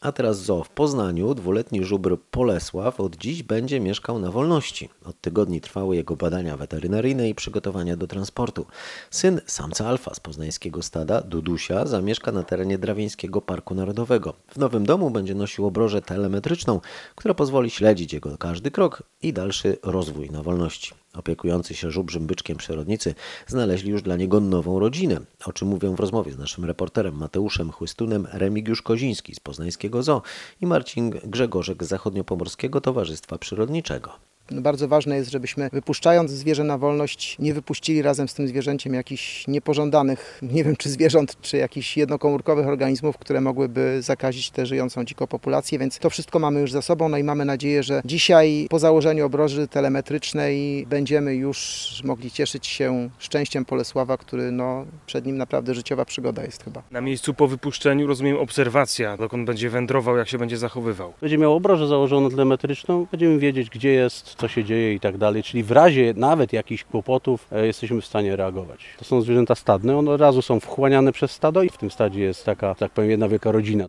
A 0.02 0.12
teraz 0.12 0.42
zoo 0.42 0.64
w 0.64 0.70
Poznaniu. 0.70 1.34
Dwuletni 1.34 1.84
żubr 1.84 2.18
Polesław 2.30 3.00
od 3.00 3.16
dziś 3.16 3.42
będzie 3.42 3.80
mieszkał 3.80 4.18
na 4.18 4.30
wolności. 4.30 4.88
Od 5.04 5.20
tygodni 5.20 5.60
trwały 5.60 5.96
jego 5.96 6.16
badania 6.16 6.56
weterynaryjne 6.56 7.28
i 7.28 7.34
przygotowania 7.34 7.96
do 7.96 8.06
transportu. 8.06 8.66
Syn 9.10 9.40
samca 9.46 9.86
alfa 9.86 10.14
z 10.14 10.20
poznańskiego 10.20 10.82
stada, 10.82 11.20
Dudusia, 11.20 11.86
zamieszka 11.86 12.32
na 12.32 12.42
terenie 12.42 12.78
Drawieńskiego 12.78 13.42
Parku 13.42 13.74
Narodowego. 13.74 14.34
W 14.48 14.56
nowym 14.56 14.86
domu 14.86 15.10
będzie 15.10 15.34
nosił 15.34 15.66
obrożę 15.66 16.02
telemetryczną, 16.02 16.80
która 17.14 17.34
pozwoli 17.34 17.70
śledzić 17.70 18.12
jego 18.12 18.38
każdy 18.38 18.70
krok 18.70 19.02
i 19.22 19.32
dalszy 19.32 19.76
rozwój 19.82 20.30
na 20.30 20.42
wolności. 20.42 21.01
Opiekujący 21.14 21.74
się 21.74 21.90
żubrzym 21.90 22.26
byczkiem 22.26 22.56
przyrodnicy 22.56 23.14
znaleźli 23.46 23.90
już 23.90 24.02
dla 24.02 24.16
niego 24.16 24.40
nową 24.40 24.78
rodzinę, 24.78 25.20
o 25.44 25.52
czym 25.52 25.68
mówią 25.68 25.94
w 25.94 26.00
rozmowie 26.00 26.32
z 26.32 26.38
naszym 26.38 26.64
reporterem 26.64 27.14
Mateuszem 27.14 27.72
Chłystunem 27.72 28.26
Remigiusz 28.32 28.82
Koziński 28.82 29.34
z 29.34 29.40
Poznańskiego 29.40 30.02
Zoo 30.02 30.22
i 30.60 30.66
Marcin 30.66 31.10
Grzegorzek 31.10 31.84
z 31.84 31.88
Zachodniopomorskiego 31.88 32.80
Towarzystwa 32.80 33.38
Przyrodniczego. 33.38 34.31
Bardzo 34.50 34.88
ważne 34.88 35.16
jest, 35.16 35.30
żebyśmy 35.30 35.68
wypuszczając 35.72 36.30
zwierzę 36.30 36.64
na 36.64 36.78
wolność, 36.78 37.36
nie 37.38 37.54
wypuścili 37.54 38.02
razem 38.02 38.28
z 38.28 38.34
tym 38.34 38.48
zwierzęciem 38.48 38.94
jakichś 38.94 39.48
niepożądanych, 39.48 40.38
nie 40.56 40.64
wiem 40.64 40.76
czy 40.76 40.90
zwierząt, 40.90 41.36
czy 41.40 41.56
jakichś 41.56 41.96
jednokomórkowych 41.96 42.66
organizmów, 42.66 43.18
które 43.18 43.40
mogłyby 43.40 44.02
zakazić 44.02 44.50
tę 44.50 44.66
żyjącą 44.66 45.04
dziko 45.04 45.26
populację, 45.26 45.78
więc 45.78 45.98
to 45.98 46.10
wszystko 46.10 46.38
mamy 46.38 46.60
już 46.60 46.72
za 46.72 46.82
sobą, 46.82 47.08
no 47.08 47.18
i 47.18 47.24
mamy 47.24 47.44
nadzieję, 47.44 47.82
że 47.82 48.02
dzisiaj 48.04 48.66
po 48.70 48.78
założeniu 48.78 49.26
obroży 49.26 49.68
telemetrycznej 49.68 50.86
będziemy 50.86 51.34
już 51.34 51.88
mogli 52.04 52.30
cieszyć 52.30 52.66
się 52.66 53.10
szczęściem 53.18 53.64
Polesława, 53.64 54.16
który 54.16 54.52
no, 54.52 54.86
przed 55.06 55.26
nim 55.26 55.36
naprawdę 55.36 55.74
życiowa 55.74 56.04
przygoda 56.04 56.44
jest 56.44 56.64
chyba. 56.64 56.82
Na 56.90 57.00
miejscu 57.00 57.34
po 57.34 57.48
wypuszczeniu 57.48 58.06
rozumiem 58.06 58.36
obserwacja, 58.36 59.16
dokąd 59.16 59.46
będzie 59.46 59.70
wędrował, 59.70 60.16
jak 60.16 60.28
się 60.28 60.38
będzie 60.38 60.56
zachowywał. 60.56 61.12
Będzie 61.20 61.38
miał 61.38 61.54
obrożę 61.54 61.86
założoną 61.88 62.30
telemetryczną, 62.30 63.06
będziemy 63.10 63.38
wiedzieć 63.38 63.70
gdzie 63.70 63.92
jest, 63.92 64.31
co 64.34 64.48
się 64.48 64.64
dzieje 64.64 64.94
i 64.94 65.00
tak 65.00 65.18
dalej, 65.18 65.42
czyli 65.42 65.62
w 65.62 65.70
razie 65.70 66.14
nawet 66.16 66.52
jakichś 66.52 66.84
kłopotów 66.84 67.48
e, 67.52 67.66
jesteśmy 67.66 68.00
w 68.00 68.06
stanie 68.06 68.36
reagować. 68.36 68.80
To 68.98 69.04
są 69.04 69.20
zwierzęta 69.20 69.54
stadne, 69.54 69.96
one 69.96 70.10
od 70.10 70.20
razu 70.20 70.42
są 70.42 70.60
wchłaniane 70.60 71.12
przez 71.12 71.30
stado 71.30 71.62
i 71.62 71.68
w 71.68 71.76
tym 71.76 71.90
stadzie 71.90 72.20
jest 72.20 72.44
taka, 72.44 72.74
tak 72.74 72.92
powiem, 72.92 73.10
jedna 73.10 73.28
wielka 73.28 73.52
rodzina. 73.52 73.86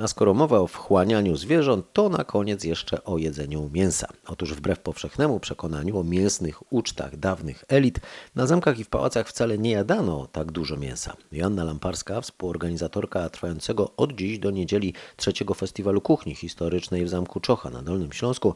A 0.00 0.08
skoro 0.08 0.34
mowa 0.34 0.58
o 0.58 0.66
wchłanianiu 0.66 1.36
zwierząt, 1.36 1.86
to 1.92 2.08
na 2.08 2.24
koniec 2.24 2.64
jeszcze 2.64 3.04
o 3.04 3.18
jedzeniu 3.18 3.70
mięsa. 3.72 4.08
Otóż 4.26 4.54
wbrew 4.54 4.78
powszechnemu 4.78 5.40
przekonaniu 5.40 5.98
o 5.98 6.04
mięsnych 6.04 6.72
ucztach 6.72 7.16
dawnych 7.16 7.64
elit, 7.68 8.00
na 8.34 8.46
zamkach 8.46 8.78
i 8.78 8.84
w 8.84 8.88
pałacach 8.88 9.28
wcale 9.28 9.58
nie 9.58 9.70
jadano 9.70 10.26
tak 10.32 10.52
dużo 10.52 10.76
mięsa. 10.76 11.16
Joanna 11.32 11.64
Lamparska, 11.64 12.20
współorganizatorka 12.20 13.28
trwającego 13.28 13.90
od 13.96 14.12
dziś 14.12 14.38
do 14.38 14.50
niedzieli 14.50 14.94
trzeciego 15.16 15.54
Festiwalu 15.54 16.00
Kuchni 16.00 16.34
Historycznej 16.34 17.04
w 17.04 17.08
Zamku 17.08 17.40
Czocha 17.40 17.70
na 17.70 17.82
Dolnym 17.82 18.12
Śląsku, 18.12 18.54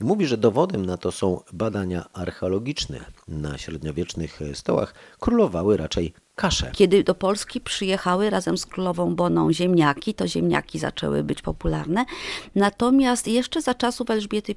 mówi, 0.00 0.26
że 0.26 0.36
dowodem 0.36 0.86
na 0.86 0.96
to 0.96 1.12
są 1.12 1.40
badania 1.52 2.06
archeologiczne. 2.12 3.00
Na 3.28 3.58
średniowiecznych 3.58 4.40
stołach 4.54 4.94
królowały 5.20 5.76
raczej 5.76 6.12
kasze. 6.36 6.70
Kiedy 6.72 7.04
do 7.04 7.14
Polski 7.14 7.60
przyjechały 7.60 8.30
razem 8.30 8.58
z 8.58 8.66
królową 8.66 9.14
Boną 9.14 9.52
ziemniaki, 9.52 10.14
to 10.14 10.28
ziemniaki 10.28 10.78
zaczęły 10.78 11.24
być 11.24 11.42
popularne. 11.42 12.04
Natomiast 12.54 13.28
jeszcze 13.28 13.62
za 13.62 13.74
czasów 13.74 14.10
Elżbiety 14.10 14.54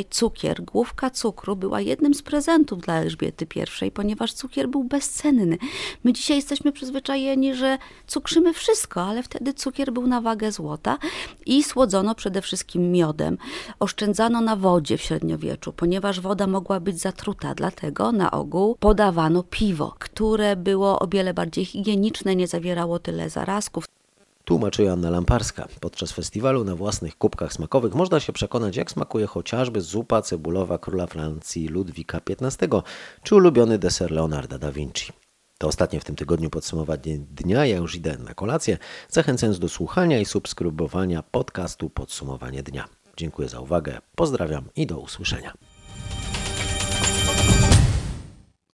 I 0.00 0.04
cukier, 0.10 0.62
główka 0.62 1.10
cukru 1.10 1.56
była 1.56 1.80
jednym 1.80 2.14
z 2.14 2.22
prezentów 2.22 2.80
dla 2.80 2.94
Elżbiety 2.94 3.46
I, 3.86 3.90
ponieważ 3.90 4.32
cukier 4.32 4.68
był 4.68 4.84
bezcenny. 4.84 5.58
My 6.04 6.12
dzisiaj 6.12 6.36
jesteśmy 6.36 6.72
przyzwyczajeni, 6.72 7.54
że 7.54 7.78
cukrzymy 8.06 8.52
wszystko, 8.52 9.02
ale 9.02 9.22
wtedy 9.22 9.54
cukier 9.54 9.92
był 9.92 10.06
na 10.06 10.20
wagę 10.20 10.52
złota 10.52 10.98
i 11.46 11.62
słodzono 11.62 12.14
przede 12.14 12.42
wszystkim 12.42 12.92
miodem. 12.92 13.38
Oszczędzano 13.80 14.40
na 14.40 14.56
wodzie 14.56 14.98
w 14.98 15.02
średniowieczu, 15.02 15.72
ponieważ 15.72 16.20
woda 16.20 16.46
mogła 16.46 16.80
być 16.80 16.98
zatruta, 16.98 17.54
dlatego 17.54 18.12
na 18.12 18.30
ogół 18.30 18.76
podawano 18.80 19.42
piwo, 19.42 19.94
które 19.98 20.56
było 20.56 20.98
o 20.98 21.06
wiele 21.16 21.34
bardziej 21.34 21.64
higieniczne, 21.64 22.36
nie 22.36 22.46
zawierało 22.46 22.98
tyle 22.98 23.30
zarazków. 23.30 23.84
Tłumaczy 24.44 24.82
Joanna 24.82 25.10
Lamparska. 25.10 25.68
Podczas 25.80 26.12
festiwalu 26.12 26.64
na 26.64 26.76
własnych 26.76 27.18
kubkach 27.18 27.52
smakowych 27.52 27.94
można 27.94 28.20
się 28.20 28.32
przekonać, 28.32 28.76
jak 28.76 28.90
smakuje 28.90 29.26
chociażby 29.26 29.80
zupa 29.80 30.22
cebulowa 30.22 30.78
króla 30.78 31.06
Francji 31.06 31.68
Ludwika 31.68 32.20
XV 32.28 32.82
czy 33.22 33.34
ulubiony 33.34 33.78
deser 33.78 34.10
Leonarda 34.10 34.58
da 34.58 34.72
Vinci. 34.72 35.12
To 35.58 35.68
ostatnie 35.68 36.00
w 36.00 36.04
tym 36.04 36.16
tygodniu 36.16 36.50
podsumowanie 36.50 37.18
dnia. 37.18 37.66
Ja 37.66 37.76
już 37.76 37.94
idę 37.94 38.18
na 38.18 38.34
kolację, 38.34 38.78
zachęcając 39.08 39.58
do 39.58 39.68
słuchania 39.68 40.18
i 40.18 40.24
subskrybowania 40.24 41.22
podcastu 41.22 41.90
Podsumowanie 41.90 42.62
Dnia. 42.62 42.84
Dziękuję 43.16 43.48
za 43.48 43.60
uwagę, 43.60 43.98
pozdrawiam 44.14 44.64
i 44.76 44.86
do 44.86 44.98
usłyszenia. 44.98 45.52